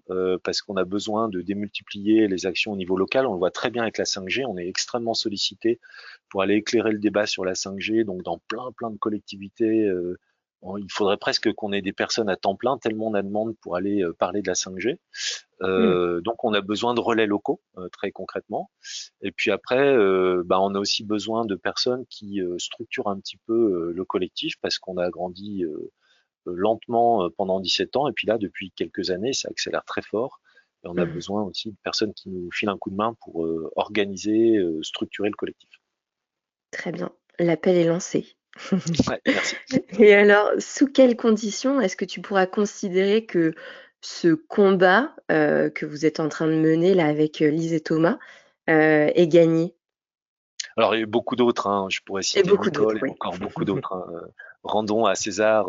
parce 0.45 0.63
qu'on 0.63 0.77
a 0.77 0.85
besoin 0.85 1.29
de 1.29 1.41
démultiplier 1.41 2.29
les 2.29 2.47
actions 2.47 2.73
au 2.73 2.77
niveau 2.77 2.97
local. 2.97 3.27
On 3.27 3.33
le 3.33 3.39
voit 3.39 3.51
très 3.51 3.71
bien 3.71 3.83
avec 3.83 3.99
la 3.99 4.05
5G. 4.05 4.45
On 4.47 4.59
est 4.59 4.69
extrêmement 4.69 5.15
sollicité 5.15 5.81
pour 6.29 6.43
aller 6.43 6.57
éclairer 6.57 6.93
le 6.93 6.99
débat 6.99 7.27
sur 7.27 7.45
la 7.45 7.55
5G, 7.55 8.05
donc 8.05 8.23
dans 8.23 8.39
plein 8.49 8.71
plein 8.73 8.91
de 8.91 8.99
collectivités 8.99 9.91
il 10.79 10.91
faudrait 10.91 11.17
presque 11.17 11.53
qu'on 11.53 11.73
ait 11.73 11.83
des 11.83 11.93
personnes 11.93 12.29
à 12.29 12.37
temps 12.37 12.55
plein, 12.55 12.79
tellement 12.79 13.09
on 13.09 13.15
a 13.15 13.23
demande 13.23 13.57
pour 13.61 13.77
aller 13.77 14.03
euh, 14.03 14.13
parler 14.13 14.43
de 14.43 14.49
la 14.49 14.55
5G. 14.55 14.99
Euh, 15.63 16.19
mmh. 16.19 16.21
Donc 16.23 16.45
on 16.45 16.55
a 16.55 16.61
besoin 16.61 16.95
de 16.95 17.01
relais 17.01 17.27
locaux, 17.27 17.61
euh, 17.79 17.89
très 17.89 18.13
concrètement. 18.13 18.71
Et 19.21 19.33
puis 19.33 19.51
après, 19.51 19.97
bah, 20.45 20.61
on 20.61 20.75
a 20.75 20.79
aussi 20.79 21.05
besoin 21.05 21.45
de 21.45 21.55
personnes 21.55 22.07
qui 22.07 22.41
structurent 22.59 23.09
un 23.09 23.19
petit 23.19 23.39
peu 23.47 23.93
le 23.93 24.05
collectif, 24.05 24.55
parce 24.61 24.79
qu'on 24.79 24.97
a 24.97 25.11
grandi 25.11 25.65
lentement 26.47 27.31
pendant 27.37 27.61
17 27.61 27.97
ans, 27.97 28.09
et 28.09 28.13
puis 28.13 28.27
là, 28.27 28.39
depuis 28.39 28.73
quelques 28.73 29.11
années, 29.11 29.33
ça 29.33 29.49
accélère 29.51 29.85
très 29.85 30.03
fort. 30.03 30.41
Et 30.85 30.89
on 30.89 30.97
a 30.97 31.05
mmh. 31.05 31.13
besoin 31.13 31.43
aussi 31.43 31.71
de 31.71 31.77
personnes 31.85 32.13
qui 32.13 32.29
nous 32.29 32.51
filent 32.51 32.71
un 32.71 32.79
coup 32.79 32.91
de 32.91 32.97
main 32.97 33.15
pour 33.21 33.47
organiser, 33.77 34.61
structurer 34.83 35.29
le 35.29 35.37
collectif. 35.37 35.71
Très 36.73 36.93
bien. 36.93 37.13
L'appel 37.39 37.77
est 37.77 37.85
lancé. 37.85 38.37
merci. 39.27 39.57
Et 39.99 40.15
alors, 40.15 40.51
sous 40.59 40.87
quelles 40.87 41.17
conditions 41.17 41.81
est-ce 41.81 41.97
que 41.97 42.05
tu 42.05 42.21
pourras 42.21 42.47
considérer 42.47 43.25
que 43.25 43.55
ce 44.03 44.35
combat 44.35 45.15
euh, 45.31 45.71
que 45.71 45.87
vous 45.87 46.05
êtes 46.05 46.21
en 46.21 46.29
train 46.29 46.49
de 46.49 46.55
mener 46.55 46.95
là 46.95 47.07
avec 47.07 47.41
euh, 47.41 47.49
Lise 47.49 47.73
et 47.73 47.81
Thomas 47.81 48.19
euh, 48.69 49.11
est 49.15 49.29
gagné? 49.29 49.75
Alors, 50.77 50.95
il 50.95 51.01
y 51.01 51.03
a 51.03 51.07
beaucoup 51.07 51.37
d'autres. 51.37 51.67
Hein. 51.69 51.87
Je 51.91 52.01
pourrais 52.05 52.23
citer 52.23 52.43
beaucoup 52.43 52.67
Nicole 52.67 52.99
et 52.99 53.11
encore 53.11 53.39
beaucoup 53.39 53.65
d'autres. 53.65 53.93
Hein. 53.93 54.29
Rendons 54.65 55.07
à 55.07 55.15
César. 55.17 55.67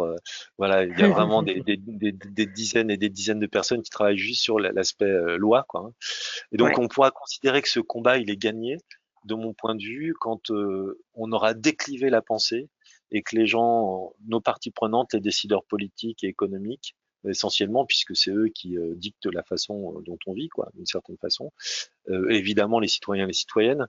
voilà, 0.59 0.83
il 0.83 0.97
y 0.97 1.01
a 1.01 1.07
vraiment 1.07 1.41
des, 1.41 1.63
dizaines 2.45 2.91
et 2.91 2.97
des 2.97 3.09
dizaines 3.09 3.39
de 3.39 3.47
personnes 3.47 3.81
qui 3.81 3.89
travaillent 3.89 4.17
juste 4.19 4.43
sur 4.43 4.59
l'aspect 4.59 5.11
loi. 5.37 5.65
Quoi, 5.67 5.87
hein. 5.87 5.91
Et 6.51 6.57
donc, 6.57 6.77
on 6.77 6.87
pourra 6.87 7.09
considérer 7.09 7.63
que 7.63 7.69
ce 7.69 7.79
combat, 7.79 8.19
il 8.19 8.29
est 8.29 8.37
gagné 8.37 8.77
de 9.25 9.33
mon 9.33 9.53
point 9.53 9.73
de 9.73 9.81
vue, 9.81 10.13
quand 10.19 10.51
on 11.15 11.31
aura 11.31 11.55
déclivé 11.55 12.11
la 12.11 12.21
pensée 12.21 12.69
et 13.13 13.21
que 13.21 13.35
les 13.35 13.47
gens, 13.47 14.13
nos 14.27 14.41
parties 14.41 14.71
prenantes, 14.71 15.13
les 15.13 15.21
décideurs 15.21 15.63
politiques 15.63 16.23
et 16.23 16.27
économiques, 16.27 16.95
essentiellement, 17.25 17.85
puisque 17.85 18.15
c'est 18.17 18.31
eux 18.31 18.49
qui 18.53 18.75
dictent 18.95 19.27
la 19.27 19.43
façon 19.43 20.01
dont 20.01 20.17
on 20.25 20.33
vit, 20.33 20.49
quoi, 20.49 20.69
d'une 20.73 20.85
certaine 20.85 21.17
façon. 21.17 21.53
évidemment, 22.29 22.79
les 22.79 22.89
citoyens 22.89 23.23
et 23.23 23.27
les 23.27 23.33
citoyennes, 23.33 23.87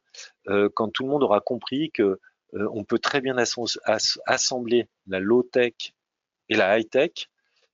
quand 0.74 0.90
tout 0.90 1.02
le 1.02 1.08
monde 1.08 1.24
aura 1.24 1.40
compris 1.40 1.90
que 1.90 2.20
on 2.52 2.84
peut 2.84 2.98
très 2.98 3.20
bien 3.20 3.36
assembler 3.36 4.88
la 5.06 5.18
low 5.18 5.42
tech 5.42 5.74
et 6.48 6.54
la 6.54 6.78
high 6.78 6.88
tech 6.88 7.28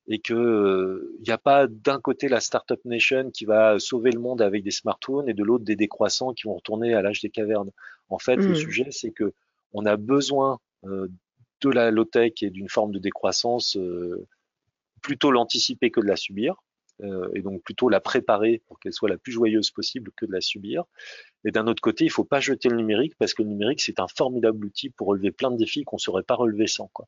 et 0.07 0.19
que 0.19 1.13
il 1.19 1.23
n'y 1.23 1.31
a 1.31 1.37
pas 1.37 1.67
d'un 1.67 1.99
côté 1.99 2.27
la 2.27 2.39
startup 2.39 2.83
nation 2.85 3.29
qui 3.29 3.45
va 3.45 3.77
sauver 3.77 4.11
le 4.11 4.19
monde 4.19 4.41
avec 4.41 4.63
des 4.63 4.71
smartphones 4.71 5.29
et 5.29 5.33
de 5.33 5.43
l'autre 5.43 5.63
des 5.63 5.75
décroissants 5.75 6.33
qui 6.33 6.47
vont 6.47 6.55
retourner 6.55 6.93
à 6.95 7.01
l'âge 7.01 7.21
des 7.21 7.29
cavernes. 7.29 7.71
En 8.09 8.17
fait, 8.17 8.35
le 8.35 8.49
mmh. 8.49 8.55
sujet 8.55 8.87
c'est 8.91 9.11
que 9.11 9.33
on 9.73 9.85
a 9.85 9.97
besoin 9.97 10.59
de 11.69 11.75
la 11.75 11.91
low-tech 11.91 12.33
et 12.41 12.49
d'une 12.49 12.69
forme 12.69 12.91
de 12.91 12.99
décroissance, 12.99 13.77
euh, 13.77 14.27
plutôt 15.01 15.31
l'anticiper 15.31 15.91
que 15.91 15.99
de 15.99 16.07
la 16.07 16.15
subir, 16.15 16.55
euh, 17.01 17.29
et 17.33 17.41
donc 17.41 17.63
plutôt 17.63 17.89
la 17.89 17.99
préparer 17.99 18.61
pour 18.67 18.79
qu'elle 18.79 18.93
soit 18.93 19.09
la 19.09 19.17
plus 19.17 19.31
joyeuse 19.31 19.71
possible 19.71 20.11
que 20.15 20.25
de 20.25 20.31
la 20.31 20.41
subir. 20.41 20.83
Et 21.45 21.51
d'un 21.51 21.67
autre 21.67 21.81
côté, 21.81 22.05
il 22.05 22.11
faut 22.11 22.23
pas 22.23 22.39
jeter 22.39 22.69
le 22.69 22.77
numérique 22.77 23.15
parce 23.17 23.33
que 23.33 23.41
le 23.41 23.49
numérique 23.49 23.81
c'est 23.81 23.99
un 23.99 24.07
formidable 24.07 24.65
outil 24.65 24.89
pour 24.89 25.07
relever 25.07 25.31
plein 25.31 25.51
de 25.51 25.57
défis 25.57 25.83
qu'on 25.83 25.95
ne 25.95 26.01
saurait 26.01 26.23
pas 26.23 26.35
relever 26.35 26.67
sans. 26.67 26.89
Quoi. 26.93 27.07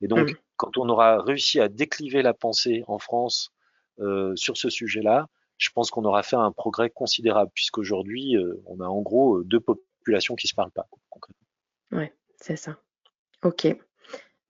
Et 0.00 0.08
donc, 0.08 0.30
mmh. 0.30 0.36
quand 0.56 0.78
on 0.78 0.88
aura 0.88 1.20
réussi 1.20 1.60
à 1.60 1.68
décliver 1.68 2.22
la 2.22 2.32
pensée 2.32 2.84
en 2.86 2.98
France 2.98 3.52
euh, 4.00 4.34
sur 4.36 4.56
ce 4.56 4.70
sujet-là, 4.70 5.28
je 5.58 5.70
pense 5.70 5.90
qu'on 5.90 6.04
aura 6.04 6.22
fait 6.22 6.36
un 6.36 6.50
progrès 6.50 6.90
considérable 6.90 7.50
puisqu'aujourd'hui, 7.54 8.36
on 8.66 8.80
a 8.80 8.86
en 8.86 9.02
gros 9.02 9.44
deux 9.44 9.60
populations 9.60 10.34
qui 10.34 10.48
se 10.48 10.54
parlent 10.54 10.72
pas 10.72 10.88
concrètement. 11.10 11.46
Ouais, 11.92 12.12
c'est 12.40 12.56
ça. 12.56 12.76
Ok. 13.44 13.66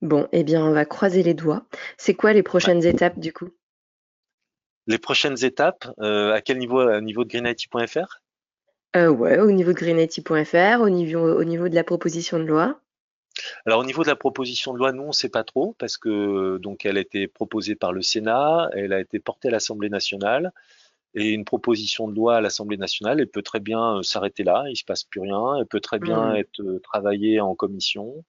Bon, 0.05 0.29
eh 0.33 0.45
bien, 0.45 0.63
on 0.63 0.73
va 0.73 0.85
croiser 0.85 1.23
les 1.23 1.33
doigts. 1.33 1.65
C'est 1.97 2.13
quoi 2.13 2.35
les 2.35 2.43
prochaines 2.43 2.85
étapes 2.85 3.19
du 3.19 3.33
coup? 3.33 3.49
Les 4.87 4.99
prochaines 4.99 5.43
étapes, 5.43 5.91
euh, 5.99 6.35
à 6.35 6.43
quel 6.43 6.59
niveau 6.59 6.83
Au 6.83 7.01
niveau 7.01 7.25
de 7.25 7.31
greenIT.fr 7.31 8.21
euh, 8.97 9.09
Ouais, 9.09 9.39
au 9.39 9.51
niveau 9.51 9.73
de 9.73 9.79
greenIT.fr, 9.79 10.83
au 10.83 10.91
niveau, 10.91 11.21
au 11.21 11.45
niveau 11.45 11.71
de 11.71 11.75
la 11.75 11.85
proposition 11.85 12.39
de 12.39 12.45
loi. 12.45 12.79
Alors 13.65 13.81
au 13.81 13.85
niveau 13.85 14.03
de 14.03 14.09
la 14.09 14.15
proposition 14.15 14.75
de 14.75 14.79
loi, 14.79 14.93
nous 14.93 15.05
on 15.05 15.09
ne 15.09 15.13
sait 15.13 15.31
pas 15.31 15.43
trop 15.43 15.75
parce 15.79 15.97
que 15.97 16.59
donc 16.59 16.85
elle 16.85 16.99
a 16.99 17.01
été 17.01 17.27
proposée 17.27 17.75
par 17.75 17.93
le 17.93 18.03
Sénat, 18.03 18.69
elle 18.75 18.93
a 18.93 19.01
été 19.01 19.19
portée 19.19 19.49
à 19.49 19.51
l'Assemblée 19.53 19.89
nationale 19.89 20.53
et 21.15 21.31
une 21.31 21.45
proposition 21.45 22.07
de 22.09 22.15
loi 22.15 22.37
à 22.37 22.41
l'Assemblée 22.41 22.77
nationale, 22.77 23.21
elle 23.21 23.29
peut 23.29 23.43
très 23.43 23.61
bien 23.61 23.97
euh, 23.97 24.03
s'arrêter 24.03 24.45
là, 24.45 24.65
il 24.69 24.77
se 24.77 24.85
passe 24.85 25.03
plus 25.05 25.21
rien, 25.21 25.57
elle 25.59 25.67
peut 25.67 25.81
très 25.81 25.99
bien 25.99 26.33
mmh. 26.33 26.37
être 26.37 26.81
travaillée 26.83 27.41
en 27.41 27.55
commission. 27.55 28.25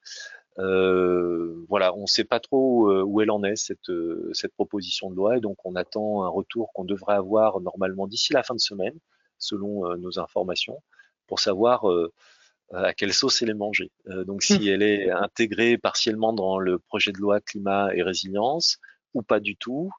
Euh, 0.58 1.66
voilà, 1.68 1.94
on 1.96 2.04
ne 2.04 2.08
sait 2.08 2.24
pas 2.24 2.40
trop 2.40 2.90
euh, 2.90 3.04
où 3.04 3.20
elle 3.22 3.32
en 3.32 3.44
est 3.44 3.58
cette, 3.58 3.90
euh, 3.90 4.30
cette 4.34 4.54
proposition 4.54 5.10
de 5.10 5.16
loi 5.16 5.38
et 5.38 5.42
donc 5.42 5.58
on 5.66 5.76
attend 5.76 6.24
un 6.24 6.30
retour 6.30 6.72
qu'on 6.74 6.86
devrait 6.86 7.16
avoir 7.16 7.60
normalement 7.60 8.08
d'ici 8.08 8.32
la 8.32 8.44
fin 8.44 8.56
de 8.56 8.60
semaine, 8.60 8.98
selon 9.38 9.98
nos 9.98 10.18
informations, 10.18 10.82
pour 11.28 11.40
savoir 11.40 11.86
à 12.72 12.94
quelle 12.94 13.14
sauce 13.14 13.42
elle 13.42 13.50
est 13.50 13.54
mangée. 13.54 13.92
donc 14.06 14.44
si 14.44 14.60
mmh. 14.60 14.68
elle 14.68 14.82
est 14.82 15.10
intégrée 15.12 15.78
partiellement 15.78 16.32
dans 16.32 16.58
le 16.58 16.80
projet 16.80 17.12
de 17.12 17.18
loi 17.18 17.42
climat 17.42 17.94
et 17.94 18.02
résilience 18.02 18.78
ou 19.14 19.24
pas 19.24 19.42
du 19.42 19.58
tout, 19.58 19.92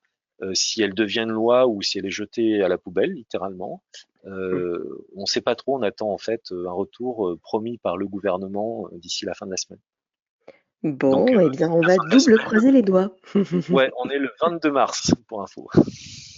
si 0.54 0.80
elle 0.80 0.94
devient 0.94 1.20
une 1.20 1.32
loi 1.32 1.66
ou 1.66 1.82
si 1.82 1.98
elle 1.98 2.06
est 2.06 2.10
jetée 2.10 2.62
à 2.62 2.68
la 2.68 2.78
poubelle, 2.78 3.12
littéralement. 3.12 3.82
Mmh. 4.24 4.80
on 5.14 5.20
ne 5.20 5.26
sait 5.26 5.42
pas 5.42 5.54
trop. 5.54 5.76
On 5.76 5.82
attend 5.82 6.10
en 6.10 6.18
fait 6.18 6.50
un 6.50 6.72
retour 6.72 7.38
promis 7.42 7.76
par 7.76 7.98
le 7.98 8.08
gouvernement 8.08 8.88
d'ici 8.92 9.26
la 9.26 9.34
fin 9.34 9.44
de 9.44 9.50
la 9.50 9.58
semaine. 9.58 9.80
Bon, 10.82 11.26
eh 11.26 11.50
bien, 11.50 11.70
on 11.70 11.80
va 11.80 11.96
double 12.10 12.38
croiser 12.38 12.70
les 12.70 12.82
doigts. 12.82 13.16
ouais, 13.70 13.90
on 13.98 14.10
est 14.10 14.18
le 14.18 14.30
22 14.40 14.70
mars, 14.70 15.12
pour 15.26 15.42
info. 15.42 15.68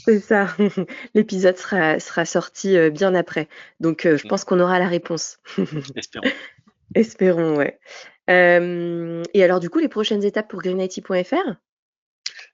C'est 0.05 0.21
ça. 0.21 0.49
L'épisode 1.15 1.57
sera, 1.57 1.99
sera 1.99 2.25
sorti 2.25 2.77
euh, 2.77 2.91
bien 2.91 3.15
après. 3.15 3.49
Donc, 3.81 4.07
euh, 4.07 4.17
je 4.17 4.27
mm. 4.27 4.29
pense 4.29 4.45
qu'on 4.45 4.61
aura 4.61 4.79
la 4.79 4.89
réponse. 4.89 5.39
Espérons. 5.97 6.29
Espérons, 6.95 7.57
ouais. 7.57 7.79
Euh, 8.31 9.23
et 9.35 9.45
alors, 9.45 9.61
du 9.61 9.69
coup, 9.69 9.81
les 9.81 9.89
prochaines 9.89 10.25
étapes 10.25 10.49
pour 10.49 10.63
greenIT.fr 10.63 11.55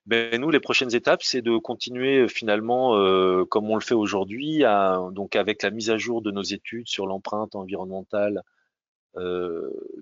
ben, 0.06 0.40
nous, 0.40 0.50
les 0.50 0.60
prochaines 0.60 0.94
étapes, 0.94 1.22
c'est 1.22 1.42
de 1.42 1.56
continuer 1.56 2.28
finalement 2.28 2.90
comme 3.46 3.70
on 3.70 3.74
le 3.74 3.80
fait 3.80 3.94
aujourd'hui, 3.94 4.62
donc 5.12 5.34
avec 5.34 5.62
la 5.62 5.70
mise 5.70 5.88
à 5.88 5.96
jour 5.96 6.20
de 6.20 6.30
nos 6.30 6.42
études 6.42 6.88
sur 6.88 7.06
l'empreinte 7.06 7.54
environnementale 7.54 8.38
euh, 8.38 8.53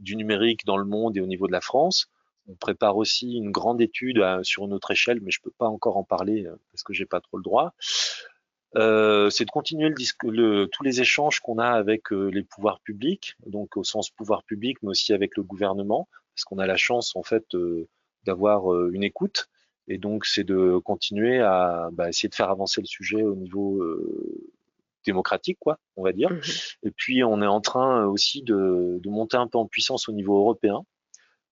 du 0.00 0.16
numérique 0.16 0.64
dans 0.64 0.76
le 0.76 0.84
monde 0.84 1.16
et 1.16 1.20
au 1.20 1.26
niveau 1.26 1.46
de 1.46 1.52
la 1.52 1.60
France. 1.60 2.08
On 2.48 2.54
prépare 2.54 2.96
aussi 2.96 3.34
une 3.34 3.50
grande 3.50 3.80
étude 3.80 4.18
euh, 4.18 4.42
sur 4.42 4.64
une 4.64 4.72
autre 4.72 4.90
échelle, 4.90 5.20
mais 5.22 5.30
je 5.30 5.40
peux 5.40 5.52
pas 5.56 5.68
encore 5.68 5.96
en 5.96 6.04
parler 6.04 6.44
euh, 6.44 6.56
parce 6.72 6.82
que 6.82 6.92
j'ai 6.92 7.06
pas 7.06 7.20
trop 7.20 7.36
le 7.36 7.42
droit. 7.42 7.74
Euh, 8.74 9.30
c'est 9.30 9.44
de 9.44 9.50
continuer 9.50 9.92
tous 10.18 10.82
les 10.82 11.00
échanges 11.00 11.40
qu'on 11.40 11.58
a 11.58 11.68
avec 11.68 12.10
les 12.10 12.42
pouvoirs 12.42 12.80
publics, 12.80 13.36
donc 13.46 13.76
au 13.76 13.84
sens 13.84 14.10
pouvoir 14.10 14.44
public, 14.44 14.78
mais 14.82 14.88
aussi 14.88 15.12
avec 15.12 15.36
le 15.36 15.42
gouvernement, 15.42 16.08
parce 16.34 16.44
qu'on 16.44 16.58
a 16.58 16.66
la 16.66 16.78
chance 16.78 17.14
en 17.14 17.22
fait 17.22 17.44
d'avoir 18.24 18.88
une 18.88 19.02
écoute, 19.02 19.50
et 19.88 19.98
donc 19.98 20.24
c'est 20.24 20.44
de 20.44 20.78
continuer 20.78 21.40
à 21.40 21.90
bah, 21.92 22.08
essayer 22.08 22.30
de 22.30 22.34
faire 22.34 22.48
avancer 22.48 22.80
le 22.80 22.86
sujet 22.86 23.22
au 23.22 23.34
niveau 23.34 23.84
démocratique, 25.04 25.58
quoi, 25.60 25.78
on 25.96 26.02
va 26.02 26.12
dire. 26.12 26.30
Mmh 26.30 26.40
et 26.84 26.90
puis 26.90 27.22
on 27.22 27.40
est 27.42 27.46
en 27.46 27.60
train 27.60 28.06
aussi 28.06 28.42
de, 28.42 28.98
de, 29.00 29.08
monter 29.08 29.36
un 29.36 29.46
peu 29.46 29.58
en 29.58 29.66
puissance 29.66 30.08
au 30.08 30.12
niveau 30.12 30.36
européen. 30.36 30.84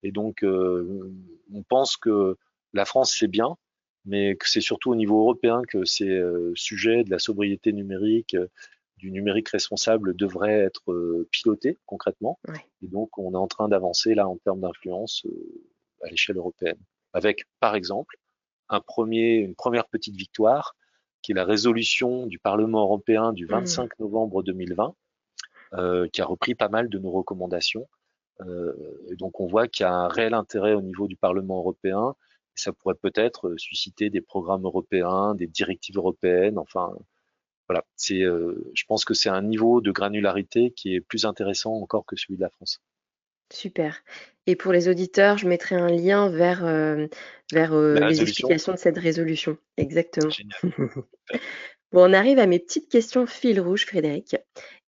Et 0.03 0.13
donc 0.13 0.43
euh, 0.43 1.13
on 1.53 1.63
pense 1.63 1.97
que 1.97 2.37
la 2.73 2.85
France 2.85 3.15
c'est 3.17 3.29
bien, 3.29 3.57
mais 4.05 4.37
que 4.37 4.49
c'est 4.49 4.61
surtout 4.61 4.91
au 4.91 4.95
niveau 4.95 5.21
européen 5.21 5.63
que 5.69 5.85
ces 5.85 6.09
euh, 6.09 6.53
sujets 6.55 7.05
de 7.05 7.11
la 7.11 7.19
sobriété 7.19 7.73
numérique, 7.73 8.35
euh, 8.35 8.49
du 8.97 9.11
numérique 9.11 9.49
responsable 9.49 10.15
devraient 10.15 10.61
être 10.61 10.93
euh, 10.93 11.29
pilotés 11.31 11.79
concrètement. 11.87 12.39
Et 12.83 12.89
donc 12.89 13.17
on 13.19 13.33
est 13.33 13.37
en 13.37 13.49
train 13.49 13.69
d'avancer 13.69 14.15
là 14.15 14.29
en 14.29 14.37
termes 14.37 14.61
d'influence 14.61 15.27
à 16.03 16.09
l'échelle 16.09 16.37
européenne. 16.37 16.79
avec 17.13 17.45
par 17.61 17.75
exemple 17.75 18.17
un 18.69 18.81
premier, 18.81 19.37
une 19.37 19.55
première 19.55 19.89
petite 19.89 20.17
victoire 20.17 20.77
qui 21.23 21.33
est 21.33 21.35
la 21.35 21.45
résolution 21.45 22.27
du 22.27 22.39
Parlement 22.39 22.81
européen 22.81 23.33
du 23.33 23.47
25 23.47 23.85
mmh. 23.85 24.03
novembre 24.03 24.43
2020, 24.43 24.95
euh, 25.75 26.09
qui 26.09 26.21
a 26.21 26.25
repris 26.25 26.55
pas 26.55 26.69
mal 26.69 26.89
de 26.89 26.99
nos 26.99 27.11
recommandations. 27.11 27.89
Euh, 28.41 28.73
et 29.11 29.17
donc 29.17 29.41
on 29.41 29.47
voit 29.47 29.69
qu'il 29.69 29.85
y 29.85 29.87
a 29.87 29.93
un 29.93 30.09
réel 30.09 30.35
intérêt 30.35 30.75
au 30.75 30.83
niveau 30.83 31.09
du 31.09 31.17
Parlement 31.17 31.59
européen. 31.59 32.15
Et 32.57 32.61
ça 32.61 32.73
pourrait 32.73 32.95
peut-être 32.95 33.55
susciter 33.57 34.11
des 34.11 34.21
programmes 34.21 34.65
européens, 34.65 35.35
des 35.35 35.47
directives 35.47 35.97
européennes. 35.97 36.59
Enfin, 36.59 36.93
voilà. 37.69 37.85
C'est, 37.97 38.23
euh, 38.23 38.71
je 38.75 38.85
pense 38.89 39.05
que 39.05 39.15
c'est 39.15 39.29
un 39.29 39.43
niveau 39.43 39.81
de 39.81 39.93
granularité 39.93 40.73
qui 40.73 40.95
est 40.95 41.01
plus 41.01 41.25
intéressant 41.25 41.75
encore 41.75 42.05
que 42.05 42.17
celui 42.17 42.37
de 42.37 42.43
la 42.43 42.51
France. 42.51 42.81
Super. 43.53 44.03
Et 44.47 44.57
pour 44.57 44.73
les 44.73 44.89
auditeurs, 44.89 45.39
je 45.39 45.47
mettrai 45.47 45.77
un 45.77 45.89
lien 45.89 46.29
vers, 46.29 46.65
euh, 46.65 47.07
vers 47.53 47.73
euh, 47.73 47.95
les 48.09 48.23
explications 48.23 48.73
de 48.73 48.79
cette 48.79 48.99
résolution. 48.99 49.59
Exactement. 49.77 50.33
bon, 51.93 52.11
on 52.11 52.13
arrive 52.13 52.39
à 52.39 52.47
mes 52.47 52.59
petites 52.59 52.89
questions 52.89 53.27
fil 53.27 53.61
rouge, 53.61 53.87
Frédéric. 53.87 54.37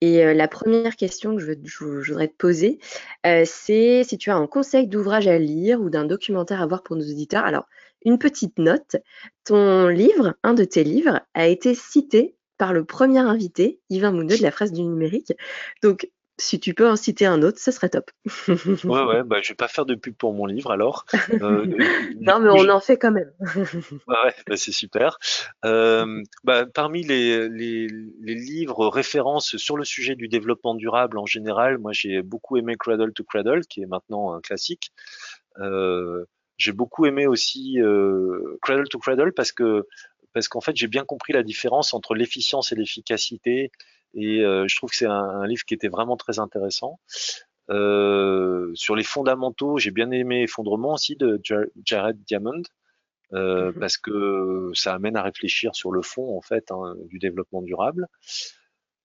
Et 0.00 0.25
euh, 0.25 0.35
la 0.35 0.49
première 0.49 0.97
question 0.97 1.37
que 1.37 1.42
je, 1.42 1.85
voudrais 1.85 2.28
te 2.28 2.37
poser, 2.37 2.78
c'est 3.25 4.02
si 4.04 4.19
tu 4.19 4.31
as 4.31 4.37
un 4.37 4.47
conseil 4.47 4.88
d'ouvrage 4.88 5.28
à 5.28 5.38
lire 5.38 5.81
ou 5.81 5.90
d'un 5.90 6.04
documentaire 6.04 6.61
à 6.61 6.66
voir 6.66 6.83
pour 6.83 6.97
nos 6.97 7.04
auditeurs. 7.04 7.45
Alors, 7.45 7.66
une 8.04 8.19
petite 8.19 8.59
note. 8.59 8.97
Ton 9.45 9.87
livre, 9.88 10.35
un 10.42 10.54
de 10.54 10.64
tes 10.64 10.83
livres, 10.83 11.21
a 11.35 11.47
été 11.47 11.75
cité 11.75 12.37
par 12.59 12.73
le 12.73 12.85
premier 12.85 13.21
invité, 13.21 13.81
Yvain 13.90 14.12
Mouneux 14.12 14.38
de 14.38 14.42
la 14.42 14.50
Fraise 14.50 14.73
du 14.73 14.83
numérique. 14.83 15.33
Donc, 15.83 16.09
si 16.42 16.58
tu 16.58 16.75
peux 16.75 16.88
en 16.88 16.96
citer 16.96 17.25
un 17.25 17.42
autre, 17.42 17.58
ce 17.58 17.70
serait 17.70 17.88
top. 17.88 18.11
ouais, 18.49 19.04
ouais, 19.04 19.22
bah, 19.22 19.38
je 19.42 19.50
vais 19.50 19.54
pas 19.54 19.68
faire 19.68 19.87
de 19.87 19.94
pub 19.94 20.14
pour 20.14 20.34
mon 20.34 20.46
livre 20.46 20.70
alors. 20.70 21.06
Euh, 21.42 21.66
non, 22.20 22.40
mais 22.40 22.50
on 22.50 22.68
en 22.68 22.80
fait 22.80 22.99
quand 22.99 23.11
même. 23.11 23.32
ouais, 24.06 24.34
bah, 24.46 24.56
c'est 24.56 24.72
super. 24.72 25.18
Euh, 25.64 26.22
bah, 26.44 26.66
parmi 26.66 27.02
les, 27.02 27.49
les, 27.49 27.88
les, 27.88 28.34
livres 28.34 28.88
références 28.88 29.56
sur 29.56 29.76
le 29.76 29.84
sujet 29.84 30.14
du 30.14 30.28
développement 30.28 30.75
durable 30.75 31.18
en 31.18 31.26
général, 31.26 31.78
moi 31.78 31.92
j'ai 31.92 32.22
beaucoup 32.22 32.58
aimé 32.58 32.76
Cradle 32.78 33.12
to 33.12 33.25
Cradle, 33.25 33.62
qui 33.66 33.82
est 33.82 33.87
maintenant 33.87 34.34
un 34.34 34.40
classique. 34.40 34.92
Euh, 35.58 36.25
j'ai 36.58 36.72
beaucoup 36.72 37.06
aimé 37.06 37.26
aussi 37.26 37.78
Cradle 38.62 38.88
to 38.88 38.99
Cradle 38.99 39.32
parce 39.32 39.52
que 39.52 39.87
parce 40.32 40.49
qu'en 40.49 40.61
fait 40.61 40.76
j'ai 40.76 40.88
bien 40.88 41.04
compris 41.04 41.32
la 41.32 41.42
différence 41.42 41.94
entre 41.94 42.14
l'efficience 42.14 42.72
et 42.72 42.76
l'efficacité 42.76 43.72
et 44.14 44.40
euh, 44.40 44.66
je 44.69 44.76
trouve 44.76 44.90
que 44.90 44.97
c'est 44.97 45.07
un, 45.07 45.47
livre 45.47 45.64
qui 45.64 45.75
était 45.75 45.88
vraiment 45.88 46.16
très 46.16 46.38
intéressant. 46.38 46.99
Euh, 47.71 48.71
sur 48.75 48.97
les 48.97 49.04
fondamentaux, 49.04 49.78
j'ai 49.78 49.90
bien 49.90 50.11
aimé 50.11 50.42
Effondrement 50.42 50.95
aussi 50.95 51.16
de 51.16 51.40
Jared 51.85 52.23
Diamond. 52.25 52.62
Euh, 53.35 53.73
mhm. 53.73 53.81
parce 53.81 53.97
que 53.97 54.71
ça 54.75 54.92
amène 54.92 55.16
à 55.16 55.23
réfléchir 55.23 55.75
sur 55.75 55.90
le 55.90 56.02
fond 56.02 56.37
en 56.37 56.42
fait 56.42 56.71
hein, 56.71 56.95
du 57.07 57.19
développement 57.19 57.62
durable. 57.62 58.07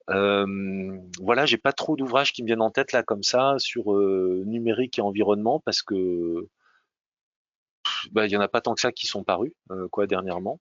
Euh, 0.10 0.98
voilà, 1.20 1.46
j'ai 1.46 1.58
pas 1.58 1.74
trop 1.74 1.96
d'ouvrages 1.96 2.32
qui 2.32 2.42
me 2.42 2.48
viennent 2.48 2.62
en 2.62 2.72
tête 2.72 2.92
là 2.92 3.04
comme 3.04 3.24
ça 3.24 3.56
sur 3.58 3.94
euh, 3.94 4.44
numérique 4.46 5.00
et 5.00 5.02
environnement 5.02 5.60
parce 5.60 5.82
que 5.82 6.48
bah, 8.12 8.26
il 8.26 8.32
y 8.32 8.38
en 8.38 8.42
a 8.42 8.48
pas 8.48 8.62
tant 8.62 8.74
que 8.74 8.82
ça 8.82 8.92
qui 8.92 9.06
sont 9.06 9.24
parus 9.24 9.54
euh, 9.72 9.88
quoi 9.90 10.08
dernièrement. 10.08 10.60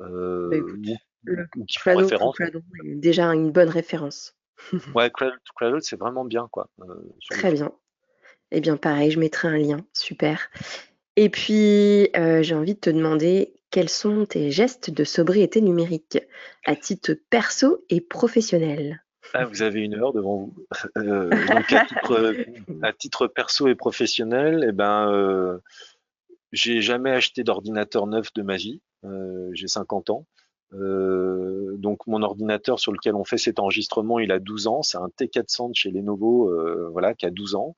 Euh, 0.00 0.48
bah, 0.50 0.92
le 1.24 1.46
est 2.84 2.94
déjà 2.96 3.26
une 3.26 3.50
bonne 3.50 3.68
référence. 3.68 4.36
ouais, 4.94 5.10
Cradle 5.10 5.38
to 5.44 5.52
Cradle, 5.56 5.82
c'est 5.82 5.98
vraiment 5.98 6.24
bien, 6.24 6.48
quoi. 6.50 6.68
Euh, 6.80 6.94
Très 7.30 7.52
bien. 7.52 7.72
Eh 8.50 8.60
bien, 8.60 8.76
pareil, 8.76 9.10
je 9.10 9.18
mettrai 9.18 9.48
un 9.48 9.58
lien. 9.58 9.78
Super. 9.92 10.50
Et 11.16 11.28
puis, 11.28 12.08
euh, 12.16 12.42
j'ai 12.42 12.54
envie 12.54 12.74
de 12.74 12.80
te 12.80 12.90
demander 12.90 13.54
quels 13.70 13.88
sont 13.88 14.26
tes 14.26 14.50
gestes 14.50 14.90
de 14.90 15.04
sobriété 15.04 15.60
numérique 15.60 16.18
à 16.66 16.76
titre 16.76 17.14
perso 17.30 17.84
et 17.88 18.00
professionnel? 18.00 19.02
Ah, 19.34 19.46
vous 19.46 19.62
avez 19.62 19.80
une 19.80 19.94
heure 19.94 20.12
devant 20.12 20.36
vous. 20.36 20.66
Euh, 20.98 21.30
à, 22.82 22.92
titre, 22.92 23.26
perso 23.26 23.68
et 23.68 23.74
professionnel, 23.74 24.66
eh 24.68 24.72
ben, 24.72 25.60
j'ai 26.52 26.82
jamais 26.82 27.10
acheté 27.10 27.44
d'ordinateur 27.44 28.06
neuf 28.06 28.32
de 28.34 28.42
ma 28.42 28.56
vie. 28.56 28.82
j'ai 29.52 29.68
50 29.68 30.10
ans. 30.10 30.26
Euh, 30.74 31.76
donc 31.76 32.06
mon 32.06 32.22
ordinateur 32.22 32.78
sur 32.78 32.92
lequel 32.92 33.14
on 33.14 33.24
fait 33.24 33.38
cet 33.38 33.58
enregistrement, 33.58 34.18
il 34.18 34.32
a 34.32 34.38
12 34.38 34.66
ans. 34.66 34.82
C'est 34.82 34.98
un 34.98 35.08
T400 35.08 35.70
de 35.70 35.74
chez 35.74 35.90
Lenovo, 35.90 36.50
euh, 36.50 36.88
voilà, 36.90 37.14
qui 37.14 37.26
a 37.26 37.30
12 37.30 37.54
ans. 37.54 37.74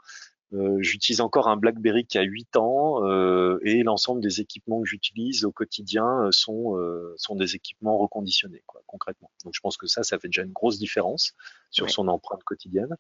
Euh, 0.52 0.76
j'utilise 0.80 1.20
encore 1.20 1.48
un 1.48 1.56
BlackBerry 1.56 2.04
qui 2.06 2.16
a 2.18 2.22
8 2.22 2.56
ans 2.56 3.04
euh, 3.04 3.58
et 3.62 3.82
l'ensemble 3.82 4.20
des 4.20 4.40
équipements 4.40 4.80
que 4.82 4.88
j'utilise 4.88 5.44
au 5.44 5.50
quotidien 5.50 6.28
sont 6.30 6.76
sont 7.16 7.34
des 7.34 7.56
équipements 7.56 7.98
reconditionnés, 7.98 8.62
quoi, 8.66 8.82
concrètement. 8.86 9.30
Donc 9.44 9.54
je 9.54 9.60
pense 9.60 9.76
que 9.76 9.86
ça, 9.86 10.02
ça 10.02 10.18
fait 10.18 10.28
déjà 10.28 10.42
une 10.42 10.52
grosse 10.52 10.78
différence 10.78 11.34
sur 11.70 11.90
son 11.90 12.08
empreinte 12.08 12.44
quotidienne. 12.44 12.96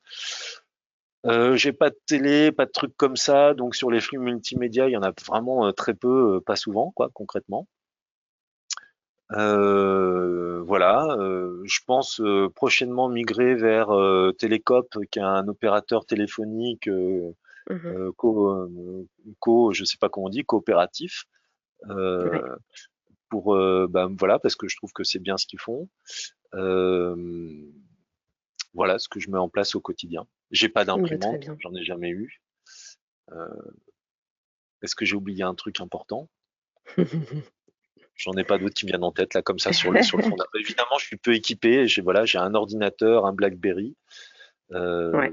Euh, 1.26 1.56
j'ai 1.56 1.72
pas 1.72 1.88
de 1.88 1.98
télé, 2.06 2.52
pas 2.52 2.66
de 2.66 2.70
trucs 2.70 2.96
comme 2.96 3.16
ça, 3.16 3.54
donc 3.54 3.76
sur 3.76 3.90
les 3.90 4.00
flux 4.00 4.18
multimédia, 4.18 4.88
il 4.88 4.92
y 4.92 4.96
en 4.96 5.02
a 5.02 5.12
vraiment 5.26 5.72
très 5.72 5.94
peu, 5.94 6.40
pas 6.44 6.56
souvent, 6.56 6.92
quoi, 6.94 7.08
concrètement. 7.14 7.66
Euh, 9.32 10.62
voilà, 10.62 11.16
euh, 11.18 11.62
je 11.64 11.80
pense 11.86 12.20
euh, 12.20 12.50
prochainement 12.54 13.08
migrer 13.08 13.54
vers 13.54 13.88
Télécop, 14.38 14.96
qui 15.10 15.18
est 15.18 15.22
un 15.22 15.48
opérateur 15.48 16.06
téléphonique 16.06 16.88
mmh 16.88 18.10
co, 18.16 18.68
co, 19.38 19.72
je 19.72 19.84
sais 19.84 19.96
pas 19.98 20.08
comment 20.08 20.26
on 20.26 20.30
dit, 20.30 20.44
coopératif. 20.44 21.24
Pour, 23.30 23.56
ben, 23.56 24.14
voilà, 24.18 24.38
parce 24.38 24.54
que 24.54 24.68
je 24.68 24.76
trouve 24.76 24.92
que 24.92 25.02
c'est 25.02 25.18
bien 25.18 25.36
ce 25.36 25.46
qu'ils 25.46 25.60
font. 25.60 25.88
voilà 28.74 28.98
ce 28.98 29.08
que 29.08 29.20
je 29.20 29.30
mets 29.30 29.38
en 29.38 29.48
place 29.48 29.74
au 29.74 29.80
quotidien. 29.80 30.26
J'ai 30.50 30.68
pas 30.68 30.84
d'imprimante, 30.84 31.42
j'en 31.60 31.74
ai 31.74 31.84
jamais 31.84 32.10
eu. 32.10 32.42
Est-ce 34.82 34.94
que 34.94 35.06
j'ai 35.06 35.16
oublié 35.16 35.42
un 35.42 35.54
truc 35.54 35.80
important? 35.80 36.28
J'en 38.16 38.32
ai 38.34 38.44
pas 38.44 38.58
d'autres 38.58 38.74
qui 38.74 38.86
me 38.86 38.90
viennent 38.90 39.04
en 39.04 39.12
tête 39.12 39.34
là 39.34 39.42
comme 39.42 39.58
ça 39.58 39.72
sur 39.72 39.90
le, 39.90 40.02
sur 40.02 40.18
le 40.18 40.24
fond. 40.24 40.36
Évidemment, 40.58 40.98
je 40.98 41.06
suis 41.06 41.16
peu 41.16 41.34
équipé. 41.34 41.88
J'ai 41.88 42.00
voilà, 42.00 42.24
j'ai 42.24 42.38
un 42.38 42.54
ordinateur, 42.54 43.26
un 43.26 43.32
BlackBerry. 43.32 43.96
Euh, 44.72 45.10
ouais. 45.12 45.32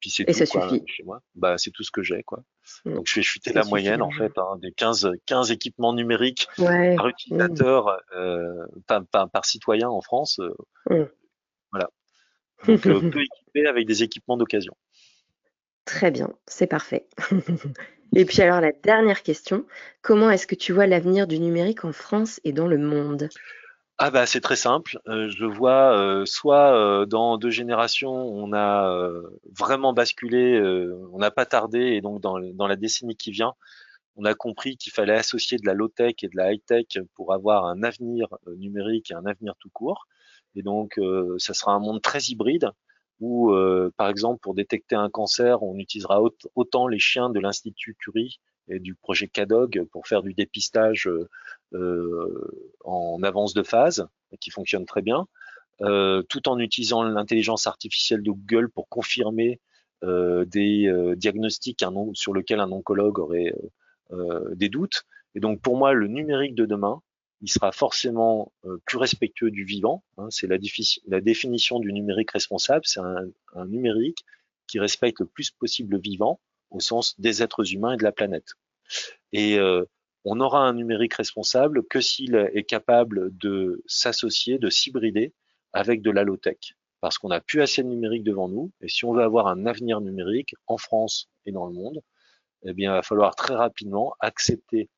Puis 0.00 0.10
c'est 0.10 0.24
tout 0.24 0.32
ça 0.32 0.46
quoi, 0.46 0.68
suffit. 0.68 0.84
chez 0.86 1.02
moi. 1.02 1.22
Bah 1.34 1.58
c'est 1.58 1.70
tout 1.70 1.82
ce 1.82 1.90
que 1.90 2.02
j'ai 2.02 2.22
quoi. 2.22 2.44
Mm. 2.84 2.94
Donc 2.94 3.06
je 3.06 3.14
fais 3.14 3.22
chuter 3.22 3.52
la 3.52 3.64
moyenne 3.64 4.02
en 4.02 4.10
fait 4.10 4.32
hein, 4.36 4.58
des 4.60 4.72
15 4.72 5.10
15 5.26 5.50
équipements 5.50 5.92
numériques 5.92 6.48
par 6.56 7.08
utilisateur 7.08 8.00
euh, 8.14 8.66
par, 8.86 9.28
par, 9.28 9.44
citoyen 9.44 9.88
en 9.88 10.00
France. 10.00 10.38
Euh, 10.40 10.54
mm. 10.90 11.08
Voilà. 11.72 11.90
Donc 12.66 12.86
euh, 12.86 13.10
peu 13.10 13.22
équipé 13.22 13.66
avec 13.66 13.86
des 13.86 14.02
équipements 14.02 14.36
d'occasion. 14.36 14.76
Très 15.84 16.10
bien, 16.10 16.30
c'est 16.46 16.66
parfait. 16.66 17.08
Et 18.14 18.24
puis 18.24 18.40
alors 18.42 18.60
la 18.60 18.72
dernière 18.72 19.22
question, 19.22 19.64
comment 20.02 20.30
est-ce 20.30 20.46
que 20.46 20.54
tu 20.54 20.72
vois 20.72 20.86
l'avenir 20.86 21.26
du 21.26 21.38
numérique 21.38 21.84
en 21.84 21.92
France 21.92 22.40
et 22.44 22.52
dans 22.52 22.66
le 22.66 22.78
monde? 22.78 23.28
Ah 24.00 24.10
bah 24.10 24.26
c'est 24.26 24.40
très 24.40 24.56
simple. 24.56 25.00
Euh, 25.08 25.28
je 25.28 25.44
vois 25.44 25.98
euh, 25.98 26.24
soit 26.24 26.72
euh, 26.72 27.04
dans 27.04 27.36
deux 27.36 27.50
générations, 27.50 28.14
on 28.14 28.52
a 28.52 28.96
vraiment 29.58 29.92
basculé, 29.92 30.60
on 31.12 31.18
n'a 31.18 31.32
pas 31.32 31.46
tardé, 31.46 31.80
et 31.80 32.00
donc 32.00 32.20
dans, 32.20 32.38
dans, 32.38 32.66
la 32.68 32.76
décennie 32.76 33.16
qui 33.16 33.32
vient, 33.32 33.54
on 34.16 34.24
a 34.24 34.34
compris 34.34 34.76
qu'il 34.76 34.92
fallait 34.92 35.16
associer 35.16 35.58
de 35.58 35.66
la 35.66 35.74
low-tech 35.74 36.14
et 36.22 36.28
de 36.28 36.36
la 36.36 36.52
high-tech 36.52 36.98
pour 37.14 37.32
avoir 37.32 37.64
un 37.66 37.82
avenir 37.82 38.28
numérique 38.56 39.10
et 39.10 39.14
un 39.14 39.26
avenir 39.26 39.54
tout 39.58 39.70
court. 39.70 40.06
Et 40.54 40.62
donc 40.62 40.98
ça 41.38 41.54
sera 41.54 41.72
un 41.72 41.80
monde 41.80 42.00
très 42.00 42.20
hybride 42.20 42.70
où, 43.20 43.52
euh, 43.52 43.92
par 43.96 44.08
exemple, 44.08 44.40
pour 44.40 44.54
détecter 44.54 44.94
un 44.94 45.10
cancer, 45.10 45.62
on 45.62 45.76
utilisera 45.78 46.22
autant 46.54 46.86
les 46.86 46.98
chiens 46.98 47.30
de 47.30 47.40
l'Institut 47.40 47.94
Curie 47.94 48.40
et 48.68 48.78
du 48.78 48.94
projet 48.94 49.28
CADOG 49.28 49.84
pour 49.90 50.06
faire 50.06 50.22
du 50.22 50.34
dépistage 50.34 51.10
euh, 51.74 52.50
en 52.84 53.22
avance 53.22 53.54
de 53.54 53.62
phase, 53.62 54.06
qui 54.40 54.50
fonctionne 54.50 54.86
très 54.86 55.02
bien, 55.02 55.26
euh, 55.80 56.22
tout 56.28 56.48
en 56.48 56.58
utilisant 56.58 57.02
l'intelligence 57.02 57.66
artificielle 57.66 58.22
de 58.22 58.30
Google 58.30 58.68
pour 58.70 58.88
confirmer 58.88 59.60
des 60.00 61.14
diagnostics 61.16 61.84
sur 62.12 62.32
lesquels 62.32 62.60
un 62.60 62.70
oncologue 62.70 63.18
aurait 63.18 63.52
des 64.54 64.68
doutes. 64.68 65.02
Et 65.34 65.40
donc, 65.40 65.60
pour 65.60 65.76
moi, 65.76 65.92
le 65.92 66.06
numérique 66.06 66.54
de 66.54 66.66
demain, 66.66 67.02
il 67.40 67.50
sera 67.50 67.72
forcément 67.72 68.52
euh, 68.64 68.78
plus 68.84 68.98
respectueux 68.98 69.50
du 69.50 69.64
vivant. 69.64 70.04
Hein, 70.16 70.28
c'est 70.30 70.46
la, 70.46 70.58
définition 71.20 71.78
du 71.78 71.92
numérique 71.92 72.32
responsable. 72.32 72.82
C'est 72.84 73.00
un, 73.00 73.66
numérique 73.66 74.24
qui 74.66 74.78
respecte 74.78 75.20
le 75.20 75.26
plus 75.26 75.50
possible 75.50 75.94
le 75.94 76.00
vivant 76.00 76.40
au 76.70 76.80
sens 76.80 77.18
des 77.18 77.42
êtres 77.42 77.72
humains 77.72 77.94
et 77.94 77.96
de 77.96 78.02
la 78.02 78.12
planète. 78.12 78.52
Et 79.32 79.58
euh, 79.58 79.84
on 80.24 80.40
aura 80.40 80.60
un 80.60 80.74
numérique 80.74 81.14
responsable 81.14 81.86
que 81.86 82.00
s'il 82.00 82.34
est 82.34 82.64
capable 82.64 83.36
de 83.36 83.82
s'associer, 83.86 84.58
de 84.58 84.68
s'hybrider 84.68 85.32
avec 85.72 86.02
de 86.02 86.10
la. 86.10 86.24
Parce 87.00 87.18
qu'on 87.18 87.28
n'a 87.28 87.40
plus 87.40 87.62
assez 87.62 87.82
de 87.82 87.88
numérique 87.88 88.24
devant 88.24 88.48
nous. 88.48 88.72
Et 88.80 88.88
si 88.88 89.04
on 89.04 89.14
veut 89.14 89.22
avoir 89.22 89.46
un 89.46 89.66
avenir 89.66 90.00
numérique 90.00 90.54
en 90.66 90.76
France 90.76 91.30
et 91.46 91.52
dans 91.52 91.66
le 91.66 91.72
monde, 91.72 92.02
eh 92.64 92.72
bien, 92.72 92.90
il 92.90 92.94
va 92.94 93.02
falloir 93.02 93.36
très 93.36 93.54
rapidement 93.54 94.14
accepter 94.20 94.90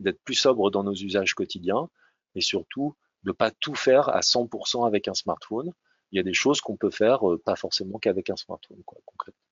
d'être 0.00 0.20
plus 0.24 0.34
sobre 0.34 0.70
dans 0.70 0.82
nos 0.82 0.94
usages 0.94 1.34
quotidiens 1.34 1.88
et 2.34 2.40
surtout 2.40 2.96
de 3.22 3.32
pas 3.32 3.50
tout 3.50 3.74
faire 3.74 4.08
à 4.08 4.20
100% 4.20 4.86
avec 4.86 5.08
un 5.08 5.14
smartphone. 5.14 5.72
Il 6.12 6.16
y 6.16 6.20
a 6.20 6.24
des 6.24 6.34
choses 6.34 6.60
qu'on 6.60 6.76
peut 6.76 6.90
faire 6.90 7.28
euh, 7.28 7.38
pas 7.38 7.56
forcément 7.56 7.98
qu'avec 7.98 8.30
un 8.30 8.36
smartphone, 8.36 8.82
quoi, 8.84 8.98
concrètement. 9.04 9.44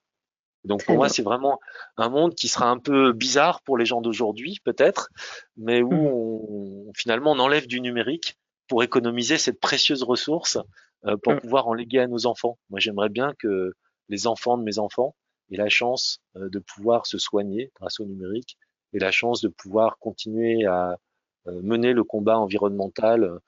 Donc 0.65 0.85
pour 0.85 0.97
moi, 0.97 1.09
c'est 1.09 1.23
vraiment 1.23 1.61
un 1.97 2.09
monde 2.09 2.35
qui 2.35 2.49
sera 2.49 2.69
un 2.69 2.79
peu 2.79 3.13
bizarre 3.13 3.63
pour 3.63 3.79
les 3.79 3.85
gens 3.85 4.01
d'aujourd'hui, 4.01 4.59
peut-être, 4.65 5.11
mais 5.57 5.83
où 5.83 5.93
mmh. 5.93 6.07
on, 6.07 6.93
finalement 6.97 7.33
on 7.33 7.39
enlève 7.39 7.69
du 7.69 7.81
numérique 7.81 8.37
pour 8.67 8.83
économiser 8.83 9.39
cette 9.39 9.61
précieuse 9.61 10.03
ressource 10.03 10.59
euh, 11.07 11.17
pour 11.17 11.35
mmh. 11.35 11.41
pouvoir 11.41 11.69
en 11.69 11.75
léguer 11.75 12.01
à 12.01 12.07
nos 12.09 12.27
enfants. 12.27 12.59
Moi, 12.71 12.81
j'aimerais 12.81 13.09
bien 13.09 13.35
que 13.39 13.73
les 14.09 14.27
enfants 14.27 14.59
de 14.59 14.65
mes 14.65 14.79
enfants 14.79 15.15
aient 15.53 15.57
la 15.57 15.69
chance 15.69 16.21
euh, 16.37 16.49
de 16.49 16.59
pouvoir 16.59 17.07
se 17.07 17.19
soigner 17.19 17.71
grâce 17.77 18.01
au 18.01 18.05
numérique 18.05 18.59
et 18.93 18.99
la 18.99 19.11
chance 19.11 19.41
de 19.41 19.49
pouvoir 19.49 19.99
continuer 19.99 20.65
à 20.65 20.99
euh, 21.47 21.61
mener 21.63 21.93
le 21.93 22.05
combat 22.05 22.39
environnemental 22.39 23.39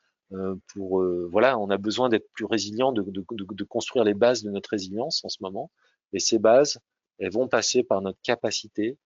pour 0.73 1.03
voilà, 1.29 1.59
on 1.59 1.71
a 1.71 1.77
besoin 1.77 2.09
d'être 2.09 2.31
plus 2.33 2.45
résilient, 2.45 2.93
de, 2.93 3.03
de, 3.03 3.25
de, 3.33 3.65
construire 3.65 4.05
les 4.05 4.15
bases 4.15 4.45
de 4.45 4.51
notre 4.53 4.71
résilience 4.71 5.25
en 5.25 5.29
ce 5.29 5.39
moment. 5.41 5.73
Et 6.13 6.21
ces 6.21 6.39
bases, 6.39 6.79
elles 7.19 7.33
vont 7.33 7.49
passer 7.49 7.83
par 7.83 8.01
notre 8.01 8.21
capacité 8.23 8.97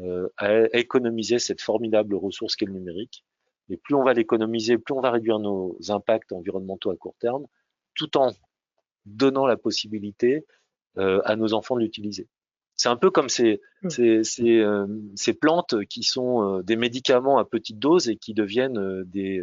euh, 0.00 0.26
à 0.38 0.78
économiser 0.78 1.38
cette 1.38 1.60
formidable 1.60 2.14
ressource 2.14 2.56
qu'est 2.56 2.64
le 2.64 2.72
numérique. 2.72 3.26
Et 3.68 3.76
plus 3.76 3.94
on 3.94 4.02
va 4.02 4.14
l'économiser, 4.14 4.78
plus 4.78 4.94
on 4.94 5.02
va 5.02 5.10
réduire 5.10 5.38
nos 5.38 5.76
impacts 5.88 6.32
environnementaux 6.32 6.90
à 6.90 6.96
court 6.96 7.14
terme, 7.20 7.46
tout 7.94 8.16
en 8.16 8.32
donnant 9.04 9.46
la 9.46 9.58
possibilité 9.58 10.46
euh, 10.96 11.20
à 11.26 11.36
nos 11.36 11.52
enfants 11.52 11.76
de 11.76 11.82
l'utiliser. 11.82 12.26
C'est 12.82 12.88
un 12.88 12.96
peu 12.96 13.10
comme 13.10 13.28
ces, 13.28 13.60
mmh. 13.82 13.90
ces, 13.90 14.24
ces, 14.24 14.58
euh, 14.58 14.86
ces, 15.14 15.34
plantes 15.34 15.84
qui 15.86 16.02
sont 16.02 16.60
des 16.62 16.74
médicaments 16.74 17.38
à 17.38 17.44
petite 17.44 17.78
dose 17.78 18.08
et 18.08 18.16
qui 18.16 18.34
deviennent 18.34 19.04
des, 19.04 19.40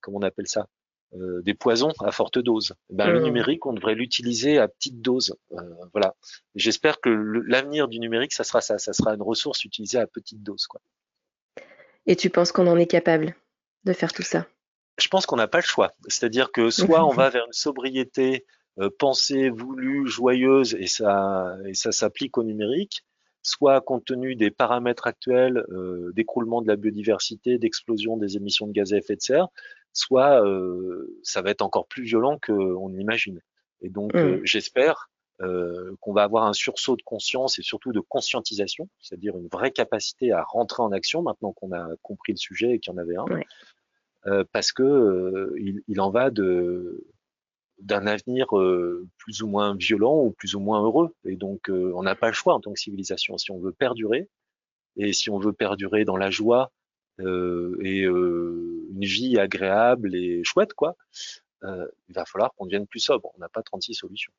comment 0.00 0.18
on 0.18 0.22
appelle 0.22 0.46
ça, 0.46 0.68
euh, 1.16 1.42
des 1.42 1.54
poisons 1.54 1.92
à 2.04 2.12
forte 2.12 2.38
dose. 2.38 2.74
Eh 2.88 2.94
ben, 2.94 3.08
Le 3.10 3.18
mmh. 3.18 3.24
numérique, 3.24 3.66
on 3.66 3.72
devrait 3.72 3.96
l'utiliser 3.96 4.58
à 4.58 4.68
petite 4.68 5.00
dose. 5.00 5.34
Euh, 5.50 5.60
voilà. 5.92 6.14
J'espère 6.54 7.00
que 7.00 7.08
l'avenir 7.08 7.88
du 7.88 7.98
numérique, 7.98 8.32
ça 8.32 8.44
sera 8.44 8.60
ça, 8.60 8.78
ça 8.78 8.92
sera 8.92 9.14
une 9.14 9.22
ressource 9.22 9.64
utilisée 9.64 9.98
à 9.98 10.06
petite 10.06 10.44
dose. 10.44 10.68
Quoi. 10.68 10.80
Et 12.06 12.14
tu 12.14 12.30
penses 12.30 12.52
qu'on 12.52 12.68
en 12.68 12.76
est 12.76 12.86
capable 12.86 13.34
de 13.82 13.92
faire 13.92 14.12
tout 14.12 14.22
ça? 14.22 14.46
Je 15.00 15.08
pense 15.08 15.26
qu'on 15.26 15.34
n'a 15.34 15.48
pas 15.48 15.58
le 15.58 15.64
choix. 15.64 15.92
C'est-à-dire 16.06 16.52
que 16.52 16.70
soit 16.70 17.04
on 17.04 17.10
va 17.12 17.28
vers 17.28 17.46
une 17.46 17.52
sobriété 17.52 18.44
euh, 18.44 18.59
pensée, 18.98 19.50
voulue, 19.50 20.06
joyeuse, 20.06 20.74
et 20.74 20.86
ça, 20.86 21.56
et 21.66 21.74
ça 21.74 21.92
s'applique 21.92 22.38
au 22.38 22.44
numérique, 22.44 23.04
soit 23.42 23.80
compte 23.80 24.04
tenu 24.04 24.36
des 24.36 24.50
paramètres 24.50 25.06
actuels 25.06 25.64
euh, 25.70 26.12
d'écroulement 26.14 26.62
de 26.62 26.68
la 26.68 26.76
biodiversité, 26.76 27.58
d'explosion 27.58 28.16
des 28.16 28.36
émissions 28.36 28.66
de 28.66 28.72
gaz 28.72 28.92
à 28.92 28.98
effet 28.98 29.16
de 29.16 29.22
serre, 29.22 29.48
soit 29.92 30.44
euh, 30.44 31.18
ça 31.22 31.42
va 31.42 31.50
être 31.50 31.62
encore 31.62 31.86
plus 31.86 32.04
violent 32.04 32.38
qu'on 32.38 32.92
imagine. 32.94 33.40
Et 33.82 33.88
donc, 33.88 34.14
euh, 34.14 34.38
mmh. 34.38 34.40
j'espère 34.44 35.10
euh, 35.40 35.96
qu'on 36.00 36.12
va 36.12 36.22
avoir 36.22 36.44
un 36.44 36.52
sursaut 36.52 36.96
de 36.96 37.02
conscience 37.02 37.58
et 37.58 37.62
surtout 37.62 37.92
de 37.92 38.00
conscientisation, 38.00 38.88
c'est-à-dire 39.00 39.36
une 39.38 39.48
vraie 39.48 39.70
capacité 39.70 40.32
à 40.32 40.42
rentrer 40.42 40.82
en 40.82 40.92
action 40.92 41.22
maintenant 41.22 41.52
qu'on 41.52 41.72
a 41.72 41.88
compris 42.02 42.32
le 42.32 42.38
sujet 42.38 42.72
et 42.72 42.78
qu'il 42.78 42.92
y 42.92 42.96
en 42.96 42.98
avait 42.98 43.16
un, 43.16 43.24
euh, 44.26 44.44
parce 44.52 44.70
que 44.72 45.54
il, 45.58 45.82
il, 45.88 46.00
en 46.00 46.10
va 46.10 46.30
de 46.30 47.06
d'un 47.80 48.06
avenir 48.06 48.48
plus 49.18 49.42
ou 49.42 49.46
moins 49.46 49.74
violent 49.74 50.22
ou 50.22 50.30
plus 50.30 50.54
ou 50.54 50.60
moins 50.60 50.82
heureux. 50.82 51.14
Et 51.24 51.36
donc, 51.36 51.68
on 51.68 52.02
n'a 52.02 52.14
pas 52.14 52.28
le 52.28 52.34
choix 52.34 52.54
en 52.54 52.60
tant 52.60 52.72
que 52.72 52.80
civilisation. 52.80 53.38
Si 53.38 53.50
on 53.50 53.58
veut 53.58 53.72
perdurer, 53.72 54.28
et 54.96 55.12
si 55.12 55.30
on 55.30 55.38
veut 55.38 55.52
perdurer 55.52 56.04
dans 56.04 56.16
la 56.16 56.30
joie 56.30 56.72
euh, 57.20 57.76
et 57.82 58.04
euh, 58.04 58.86
une 58.92 59.04
vie 59.04 59.38
agréable 59.38 60.14
et 60.14 60.42
chouette, 60.44 60.74
quoi, 60.74 60.96
euh, 61.64 61.86
il 62.08 62.14
va 62.14 62.24
falloir 62.24 62.52
qu'on 62.54 62.66
devienne 62.66 62.86
plus 62.86 63.00
sobre. 63.00 63.30
On 63.36 63.40
n'a 63.40 63.48
pas 63.48 63.62
36 63.62 63.94
solutions. 63.94 64.32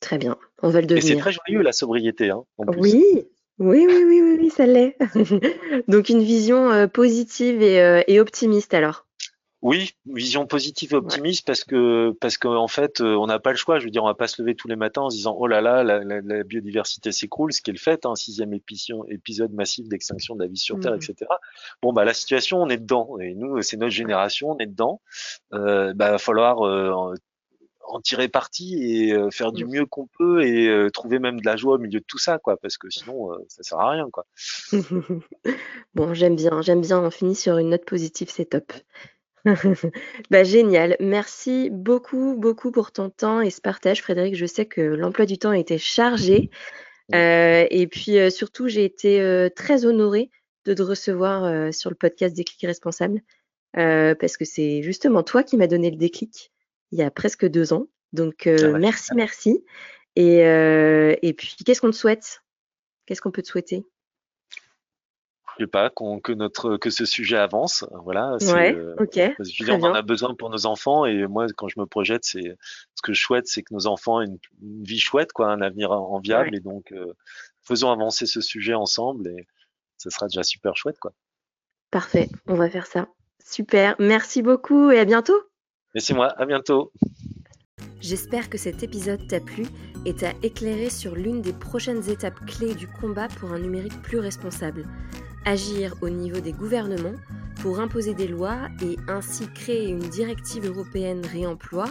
Très 0.00 0.18
bien, 0.18 0.36
on 0.62 0.70
va 0.70 0.80
le 0.80 0.86
devenir. 0.86 1.04
Et 1.04 1.14
c'est 1.14 1.20
très 1.20 1.32
joyeux 1.32 1.62
la 1.62 1.72
sobriété. 1.72 2.30
Hein, 2.30 2.44
Oui, 2.58 3.04
oui, 3.58 3.86
oui, 3.88 4.04
oui, 4.06 4.36
oui, 4.38 4.50
ça 4.50 4.66
l'est. 4.66 4.96
Donc 5.88 6.08
une 6.08 6.22
vision 6.22 6.88
positive 6.88 7.62
et, 7.62 8.04
et 8.06 8.20
optimiste 8.20 8.74
alors. 8.74 9.07
Oui, 9.60 9.90
vision 10.06 10.46
positive 10.46 10.92
et 10.92 10.96
optimiste 10.96 11.44
parce 11.44 11.64
que 11.64 12.12
parce 12.20 12.38
qu'en 12.38 12.68
fait 12.68 13.00
euh, 13.00 13.16
on 13.16 13.26
n'a 13.26 13.40
pas 13.40 13.50
le 13.50 13.56
choix. 13.56 13.80
Je 13.80 13.84
veux 13.84 13.90
dire, 13.90 14.04
on 14.04 14.06
va 14.06 14.14
pas 14.14 14.28
se 14.28 14.40
lever 14.40 14.54
tous 14.54 14.68
les 14.68 14.76
matins 14.76 15.02
en 15.02 15.10
se 15.10 15.16
disant 15.16 15.34
oh 15.36 15.48
là 15.48 15.60
là 15.60 15.82
la, 15.82 16.04
la, 16.04 16.44
biodiversité 16.44 17.10
s'écroule, 17.10 17.52
ce 17.52 17.60
qui 17.60 17.70
est 17.70 17.72
le 17.72 17.78
fait, 17.78 18.06
un 18.06 18.10
hein, 18.10 18.14
sixième 18.14 18.54
épisode, 18.54 19.04
épisode 19.08 19.52
massif 19.52 19.88
d'extinction 19.88 20.36
de 20.36 20.44
la 20.44 20.48
vie 20.48 20.58
sur 20.58 20.78
Terre, 20.78 20.92
mmh. 20.92 21.10
etc. 21.10 21.30
Bon 21.82 21.92
bah 21.92 22.04
la 22.04 22.14
situation 22.14 22.62
on 22.62 22.68
est 22.68 22.76
dedans 22.76 23.18
et 23.18 23.34
nous 23.34 23.60
c'est 23.62 23.76
notre 23.76 23.92
génération, 23.92 24.50
on 24.52 24.58
est 24.58 24.66
dedans. 24.66 25.00
Euh, 25.52 25.92
bah 25.92 26.12
va 26.12 26.18
falloir 26.18 26.64
euh, 26.64 27.16
en 27.82 28.00
tirer 28.00 28.28
parti 28.28 28.78
et 28.80 29.12
euh, 29.12 29.30
faire 29.32 29.50
du 29.50 29.64
mmh. 29.64 29.70
mieux 29.70 29.86
qu'on 29.86 30.06
peut 30.06 30.44
et 30.44 30.88
trouver 30.92 31.18
même 31.18 31.40
de 31.40 31.46
la 31.46 31.56
joie 31.56 31.74
au 31.74 31.78
milieu 31.78 31.98
de 31.98 32.04
tout 32.06 32.18
ça 32.18 32.38
quoi 32.38 32.58
parce 32.58 32.78
que 32.78 32.88
sinon 32.90 33.30
ça 33.48 33.64
sert 33.64 33.80
à 33.80 33.90
rien 33.90 34.08
quoi. 34.12 34.24
bon 35.94 36.14
j'aime 36.14 36.36
bien 36.36 36.62
j'aime 36.62 36.82
bien 36.82 37.00
on 37.00 37.10
finit 37.10 37.34
sur 37.34 37.58
une 37.58 37.70
note 37.70 37.84
positive 37.84 38.28
c'est 38.30 38.50
top. 38.50 38.72
Bah, 40.30 40.44
génial. 40.44 40.96
Merci 41.00 41.70
beaucoup, 41.70 42.36
beaucoup 42.36 42.70
pour 42.70 42.92
ton 42.92 43.10
temps 43.10 43.40
et 43.40 43.50
ce 43.50 43.60
partage, 43.60 44.02
Frédéric. 44.02 44.34
Je 44.34 44.46
sais 44.46 44.66
que 44.66 44.80
l'emploi 44.80 45.26
du 45.26 45.38
temps 45.38 45.50
a 45.50 45.58
été 45.58 45.78
chargé. 45.78 46.50
Euh, 47.14 47.66
et 47.70 47.86
puis 47.86 48.18
euh, 48.18 48.30
surtout, 48.30 48.68
j'ai 48.68 48.84
été 48.84 49.20
euh, 49.20 49.48
très 49.48 49.86
honorée 49.86 50.30
de 50.64 50.74
te 50.74 50.82
recevoir 50.82 51.72
sur 51.72 51.88
le 51.88 51.96
podcast 51.96 52.36
Déclic 52.36 52.60
Responsable 52.62 53.22
parce 53.72 54.36
que 54.36 54.44
c'est 54.44 54.82
justement 54.82 55.22
toi 55.22 55.42
qui 55.42 55.56
m'as 55.56 55.66
donné 55.66 55.90
le 55.90 55.96
déclic 55.96 56.52
il 56.90 56.98
y 56.98 57.02
a 57.02 57.10
presque 57.10 57.46
deux 57.46 57.72
ans. 57.72 57.86
Donc 58.12 58.46
merci, 58.46 59.14
merci. 59.14 59.64
Et, 60.16 60.40
et 60.40 61.32
puis, 61.32 61.56
qu'est-ce 61.64 61.80
qu'on 61.80 61.90
te 61.90 61.96
souhaite? 61.96 62.42
Qu'est-ce 63.06 63.22
qu'on 63.22 63.30
peut 63.30 63.40
te 63.40 63.48
souhaiter? 63.48 63.86
Je 65.58 65.64
sais 65.64 65.68
pas, 65.68 65.90
que 65.90 66.32
notre 66.32 66.76
que 66.76 66.90
ce 66.90 67.04
sujet 67.04 67.36
avance. 67.36 67.84
Voilà. 68.04 68.36
Ouais, 68.42 68.74
euh, 68.74 68.94
ok. 68.98 69.18
on 69.68 69.82
en 69.82 69.94
a 69.94 70.02
besoin 70.02 70.34
pour 70.34 70.50
nos 70.50 70.66
enfants 70.66 71.04
et 71.04 71.26
moi, 71.26 71.46
quand 71.56 71.68
je 71.68 71.80
me 71.80 71.86
projette, 71.86 72.24
c'est 72.24 72.56
ce 72.94 73.02
que 73.02 73.12
je 73.12 73.20
souhaite, 73.20 73.48
c'est 73.48 73.62
que 73.62 73.74
nos 73.74 73.86
enfants 73.86 74.20
aient 74.20 74.26
une, 74.26 74.38
vie 74.84 75.00
chouette, 75.00 75.32
quoi, 75.32 75.50
un 75.50 75.60
avenir 75.60 75.90
enviable. 75.90 76.54
Et 76.54 76.60
donc, 76.60 76.92
euh, 76.92 77.12
faisons 77.62 77.90
avancer 77.90 78.26
ce 78.26 78.40
sujet 78.40 78.74
ensemble 78.74 79.28
et 79.28 79.46
ce 79.96 80.10
sera 80.10 80.28
déjà 80.28 80.44
super 80.44 80.76
chouette, 80.76 80.98
quoi. 81.00 81.12
Parfait. 81.90 82.28
On 82.46 82.54
va 82.54 82.70
faire 82.70 82.86
ça. 82.86 83.08
Super. 83.44 83.96
Merci 83.98 84.42
beaucoup 84.42 84.90
et 84.90 85.00
à 85.00 85.04
bientôt. 85.04 85.40
Merci 85.94 86.14
moi. 86.14 86.28
À 86.38 86.46
bientôt. 86.46 86.92
J'espère 88.00 88.48
que 88.48 88.58
cet 88.58 88.84
épisode 88.84 89.26
t'a 89.26 89.40
plu 89.40 89.64
et 90.04 90.14
t'a 90.14 90.32
éclairé 90.44 90.88
sur 90.88 91.16
l'une 91.16 91.42
des 91.42 91.52
prochaines 91.52 92.08
étapes 92.08 92.38
clés 92.46 92.74
du 92.74 92.86
combat 92.86 93.26
pour 93.40 93.52
un 93.52 93.58
numérique 93.58 94.00
plus 94.02 94.20
responsable 94.20 94.84
agir 95.44 95.94
au 96.00 96.08
niveau 96.08 96.40
des 96.40 96.52
gouvernements 96.52 97.14
pour 97.62 97.80
imposer 97.80 98.14
des 98.14 98.28
lois 98.28 98.68
et 98.82 98.96
ainsi 99.08 99.46
créer 99.52 99.88
une 99.88 99.98
directive 99.98 100.66
européenne 100.66 101.24
réemploi, 101.26 101.86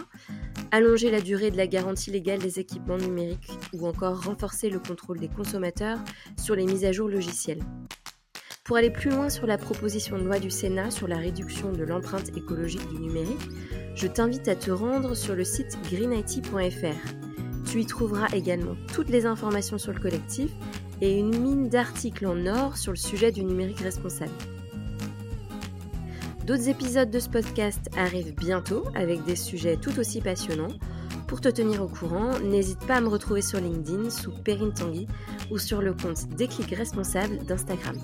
allonger 0.70 1.10
la 1.10 1.20
durée 1.20 1.50
de 1.50 1.56
la 1.56 1.66
garantie 1.66 2.10
légale 2.10 2.38
des 2.38 2.58
équipements 2.58 2.96
numériques 2.96 3.50
ou 3.72 3.86
encore 3.86 4.24
renforcer 4.24 4.70
le 4.70 4.78
contrôle 4.78 5.18
des 5.18 5.28
consommateurs 5.28 5.98
sur 6.42 6.54
les 6.54 6.64
mises 6.64 6.84
à 6.84 6.92
jour 6.92 7.08
logicielles. 7.08 7.62
Pour 8.64 8.76
aller 8.76 8.90
plus 8.90 9.10
loin 9.10 9.30
sur 9.30 9.46
la 9.46 9.56
proposition 9.56 10.18
de 10.18 10.24
loi 10.24 10.38
du 10.38 10.50
Sénat 10.50 10.90
sur 10.90 11.08
la 11.08 11.16
réduction 11.16 11.72
de 11.72 11.84
l'empreinte 11.84 12.36
écologique 12.36 12.86
du 12.88 13.00
numérique, 13.00 13.48
je 13.94 14.06
t'invite 14.06 14.46
à 14.46 14.56
te 14.56 14.70
rendre 14.70 15.14
sur 15.14 15.34
le 15.34 15.44
site 15.44 15.78
greenIT.fr. 15.90 17.14
Tu 17.64 17.80
y 17.80 17.86
trouveras 17.86 18.28
également 18.34 18.76
toutes 18.94 19.08
les 19.08 19.26
informations 19.26 19.78
sur 19.78 19.92
le 19.92 20.00
collectif 20.00 20.50
et 21.00 21.18
une 21.18 21.38
mine 21.38 21.68
d'articles 21.68 22.26
en 22.26 22.46
or 22.46 22.76
sur 22.76 22.92
le 22.92 22.98
sujet 22.98 23.32
du 23.32 23.44
numérique 23.44 23.80
responsable. 23.80 24.32
D'autres 26.46 26.68
épisodes 26.70 27.10
de 27.10 27.18
ce 27.18 27.28
podcast 27.28 27.90
arrivent 27.96 28.34
bientôt 28.34 28.84
avec 28.94 29.22
des 29.24 29.36
sujets 29.36 29.76
tout 29.76 29.98
aussi 29.98 30.22
passionnants. 30.22 30.72
Pour 31.26 31.42
te 31.42 31.48
tenir 31.50 31.82
au 31.82 31.88
courant, 31.88 32.38
n'hésite 32.38 32.78
pas 32.86 32.96
à 32.96 33.00
me 33.02 33.08
retrouver 33.08 33.42
sur 33.42 33.60
LinkedIn 33.60 34.08
sous 34.08 34.32
Perrine 34.32 34.72
Tanguy 34.72 35.06
ou 35.50 35.58
sur 35.58 35.82
le 35.82 35.92
compte 35.92 36.26
Déclic 36.36 36.70
Responsable 36.74 37.44
d'Instagram. 37.44 37.96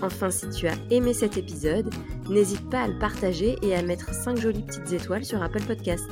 Enfin, 0.00 0.30
si 0.30 0.48
tu 0.48 0.66
as 0.66 0.76
aimé 0.90 1.12
cet 1.12 1.36
épisode, 1.36 1.90
n'hésite 2.30 2.68
pas 2.70 2.80
à 2.80 2.88
le 2.88 2.98
partager 2.98 3.58
et 3.60 3.76
à 3.76 3.82
mettre 3.82 4.14
5 4.14 4.40
jolies 4.40 4.62
petites 4.62 4.92
étoiles 4.92 5.26
sur 5.26 5.42
Apple 5.42 5.62
Podcasts. 5.62 6.10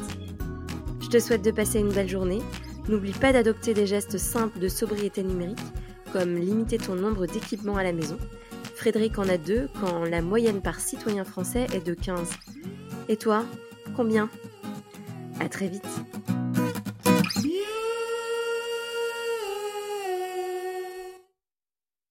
Je 1.00 1.08
te 1.08 1.18
souhaite 1.18 1.44
de 1.44 1.50
passer 1.50 1.80
une 1.80 1.92
belle 1.92 2.08
journée. 2.08 2.42
N'oublie 2.88 3.12
pas 3.12 3.32
d'adopter 3.32 3.72
des 3.72 3.86
gestes 3.86 4.18
simples 4.18 4.58
de 4.58 4.68
sobriété 4.68 5.22
numérique 5.22 5.58
comme 6.12 6.34
limiter 6.36 6.78
ton 6.78 6.94
nombre 6.94 7.26
d'équipements 7.26 7.76
à 7.76 7.82
la 7.82 7.92
maison. 7.92 8.18
Frédéric 8.74 9.18
en 9.18 9.28
a 9.28 9.36
deux 9.36 9.68
quand 9.80 10.04
la 10.04 10.22
moyenne 10.22 10.62
par 10.62 10.80
citoyen 10.80 11.24
français 11.24 11.66
est 11.74 11.86
de 11.86 11.94
15. 11.94 12.30
Et 13.08 13.16
toi, 13.16 13.44
combien? 13.94 14.28
À 15.38 15.48
très 15.48 15.68
vite 15.68 15.86